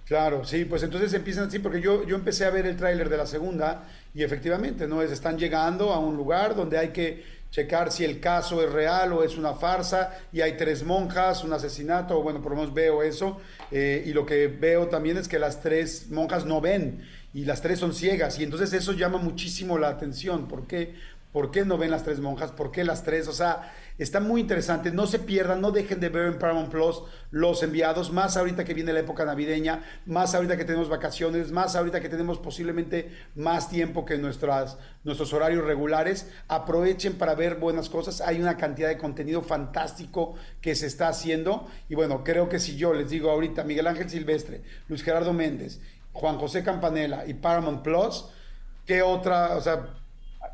Claro, 0.08 0.46
sí, 0.46 0.64
pues 0.64 0.84
entonces 0.84 1.14
empiezan 1.14 1.50
así, 1.50 1.60
porque 1.60 1.82
yo, 1.82 2.06
yo 2.08 2.16
empecé 2.16 2.46
a 2.46 2.50
ver 2.50 2.66
el 2.66 2.78
tráiler 2.78 3.10
de 3.10 3.18
la 3.18 3.26
segunda 3.26 3.84
y 4.14 4.24
efectivamente, 4.24 4.88
¿no? 4.88 5.02
Es, 5.02 5.12
están 5.12 5.38
llegando 5.38 5.92
a 5.92 6.00
un 6.00 6.16
lugar 6.16 6.56
donde 6.56 6.78
hay 6.78 6.90
que 6.90 7.26
checar 7.52 7.92
si 7.92 8.06
el 8.06 8.22
caso 8.22 8.64
es 8.64 8.72
real 8.72 9.12
o 9.12 9.22
es 9.22 9.38
una 9.38 9.54
farsa 9.54 10.18
y 10.32 10.40
hay 10.40 10.56
tres 10.56 10.84
monjas, 10.86 11.44
un 11.44 11.52
asesinato, 11.52 12.18
o 12.18 12.24
bueno, 12.24 12.42
por 12.42 12.54
lo 12.54 12.60
menos 12.60 12.74
veo 12.74 13.04
eso, 13.04 13.42
eh, 13.70 14.02
y 14.06 14.14
lo 14.14 14.26
que 14.26 14.48
veo 14.48 14.88
también 14.88 15.18
es 15.18 15.28
que 15.28 15.40
las 15.40 15.62
tres 15.62 16.10
monjas 16.10 16.46
no 16.46 16.62
ven 16.62 17.04
y 17.34 17.44
las 17.44 17.62
tres 17.62 17.80
son 17.80 17.94
ciegas 17.94 18.40
y 18.40 18.44
entonces 18.44 18.72
eso 18.72 18.94
llama 18.94 19.18
muchísimo 19.18 19.78
la 19.78 19.90
atención, 19.90 20.48
¿por 20.48 20.68
qué? 20.68 20.96
¿Por 21.38 21.52
qué 21.52 21.66
no 21.66 21.78
ven 21.78 21.92
las 21.92 22.02
tres 22.02 22.20
monjas? 22.20 22.52
¿Por 22.52 22.72
qué 22.72 22.84
las 22.84 23.04
tres? 23.04 23.28
O 23.28 23.32
sea, 23.32 23.72
Está 23.98 24.20
muy 24.20 24.42
interesante. 24.42 24.92
No 24.92 25.08
se 25.08 25.18
pierdan, 25.18 25.60
no 25.60 25.72
dejen 25.72 26.00
de 26.00 26.10
ver 26.10 26.28
en 26.28 26.38
Paramount 26.38 26.70
Plus 26.70 27.02
los 27.32 27.64
enviados, 27.64 28.12
más 28.12 28.38
ahorita 28.38 28.64
que 28.64 28.76
viene 28.76 28.94
la 28.94 29.00
época 29.00 29.26
navideña, 29.26 29.84
más 30.06 30.36
ahorita 30.36 30.56
que 30.56 30.66
tenemos 30.66 30.88
vacaciones, 30.88 31.52
más 31.52 31.76
ahorita 31.76 32.00
que 32.00 32.10
tenemos 32.10 32.38
posiblemente 32.38 33.12
más 33.34 33.70
tiempo 33.70 34.06
que 34.06 34.20
nuestras, 34.20 34.78
nuestros 35.04 35.34
horarios 35.34 35.66
regulares. 35.66 36.30
Aprovechen 36.48 37.18
para 37.18 37.34
ver 37.34 37.56
buenas 37.56 37.90
cosas. 37.90 38.22
Hay 38.22 38.40
una 38.40 38.56
cantidad 38.56 38.88
de 38.88 39.00
contenido 39.00 39.42
fantástico 39.42 40.36
que 40.62 40.76
se 40.76 40.86
está 40.86 41.08
haciendo. 41.08 41.68
Y 41.90 41.96
bueno, 41.96 42.24
creo 42.24 42.50
que 42.50 42.60
si 42.60 42.78
yo 42.78 42.94
les 42.94 43.10
digo 43.10 43.32
ahorita 43.32 43.64
Miguel 43.64 43.88
Ángel 43.88 44.12
Silvestre, 44.12 44.62
Luis 44.88 45.02
Gerardo 45.02 45.34
Méndez, 45.34 45.82
Juan 46.14 46.38
José 46.38 46.64
Campanella 46.64 47.26
y 47.26 47.34
Paramount 47.34 47.82
Plus, 47.82 48.26
¿qué 48.86 49.02
otra? 49.02 49.56
O 49.58 49.62
sea, 49.62 49.88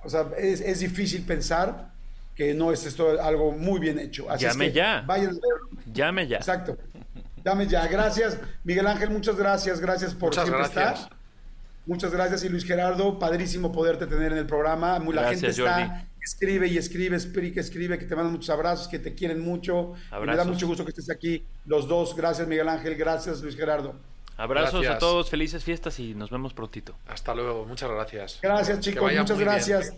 o 0.03 0.09
sea 0.09 0.27
es, 0.37 0.61
es 0.61 0.79
difícil 0.79 1.23
pensar 1.25 1.91
que 2.35 2.53
no 2.53 2.71
es 2.71 2.85
esto 2.85 3.21
algo 3.21 3.51
muy 3.51 3.79
bien 3.79 3.99
hecho. 3.99 4.29
Así 4.29 4.45
Llame 4.45 4.65
es 4.67 4.71
que 4.71 4.77
ya. 4.77 5.03
Vayan 5.05 5.27
a 5.29 5.33
verlo. 5.33 5.69
Llame 5.93 6.27
ya. 6.27 6.37
Exacto. 6.37 6.77
Llame 7.45 7.67
ya. 7.67 7.85
Gracias, 7.87 8.37
Miguel 8.63 8.87
Ángel, 8.87 9.09
muchas 9.11 9.35
gracias. 9.35 9.79
Gracias 9.79 10.13
por 10.13 10.29
Muchas 10.29 10.45
siempre 10.45 10.63
gracias. 10.67 10.99
estar. 11.03 11.17
Muchas 11.85 12.11
gracias. 12.11 12.43
Y 12.45 12.49
Luis 12.49 12.63
Gerardo, 12.65 13.19
padrísimo 13.19 13.71
poderte 13.71 14.07
tener 14.07 14.31
en 14.31 14.37
el 14.39 14.45
programa. 14.47 14.97
Muy- 14.99 15.13
La 15.13 15.23
Gracias, 15.23 15.41
gente 15.57 15.61
está, 15.69 15.85
Jordi. 15.87 16.05
escribe 16.23 16.67
y 16.69 16.77
escribe, 16.77 17.15
escribe, 17.17 17.51
que 17.53 17.59
escribe, 17.59 17.99
que 17.99 18.05
te 18.05 18.15
mandan 18.15 18.31
muchos 18.31 18.49
abrazos, 18.49 18.87
que 18.87 18.97
te 18.99 19.13
quieren 19.13 19.41
mucho. 19.41 19.93
Y 20.11 20.25
me 20.25 20.35
da 20.35 20.45
mucho 20.45 20.65
gusto 20.65 20.85
que 20.85 20.91
estés 20.91 21.09
aquí 21.11 21.43
los 21.65 21.87
dos. 21.87 22.15
Gracias, 22.15 22.47
Miguel 22.47 22.69
Ángel. 22.69 22.95
Gracias, 22.95 23.41
Luis 23.41 23.55
Gerardo. 23.57 23.93
Abrazos 24.37 24.81
Gracias. 24.81 24.95
a 24.95 24.99
todos, 24.99 25.29
felices 25.29 25.63
fiestas 25.63 25.99
y 25.99 26.15
nos 26.15 26.29
vemos 26.29 26.53
prontito. 26.53 26.95
Hasta 27.07 27.35
luego, 27.35 27.65
muchas 27.65 27.89
gracias. 27.89 28.39
Gracias, 28.41 28.79
chicos. 28.79 29.11
Muchas 29.11 29.37
bien. 29.37 29.49
gracias. 29.49 29.93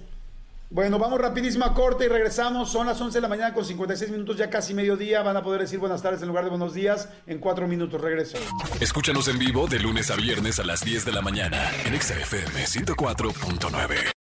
Bueno, 0.70 0.98
vamos 0.98 1.22
rapidísimo 1.22 1.64
a 1.64 1.74
corte 1.74 2.06
y 2.06 2.08
regresamos. 2.08 2.72
Son 2.72 2.88
las 2.88 3.00
11 3.00 3.18
de 3.18 3.22
la 3.22 3.28
mañana 3.28 3.54
con 3.54 3.64
56 3.64 4.12
minutos, 4.12 4.36
ya 4.36 4.50
casi 4.50 4.74
mediodía. 4.74 5.22
Van 5.22 5.38
a 5.38 5.44
poder 5.44 5.62
decir 5.62 5.80
buenas 5.80 6.02
tardes 6.02 6.22
en 6.22 6.28
lugar 6.28 6.44
de 6.44 6.50
buenos 6.50 6.74
días 6.74 7.08
en 7.28 7.40
cuatro 7.40 7.68
minutos. 7.68 8.02
Regreso. 8.02 8.38
Escúchanos 8.82 9.28
en 9.28 9.38
vivo 9.38 9.68
de 9.68 9.80
lunes 9.80 10.10
a 10.10 10.16
viernes 10.16 10.60
a 10.60 10.64
las 10.64 10.84
10 10.84 11.06
de 11.06 11.12
la 11.12 11.22
mañana 11.22 11.72
en 11.86 11.94
Exa 11.94 12.16
FM 12.20 12.66
104.9. 12.66 14.15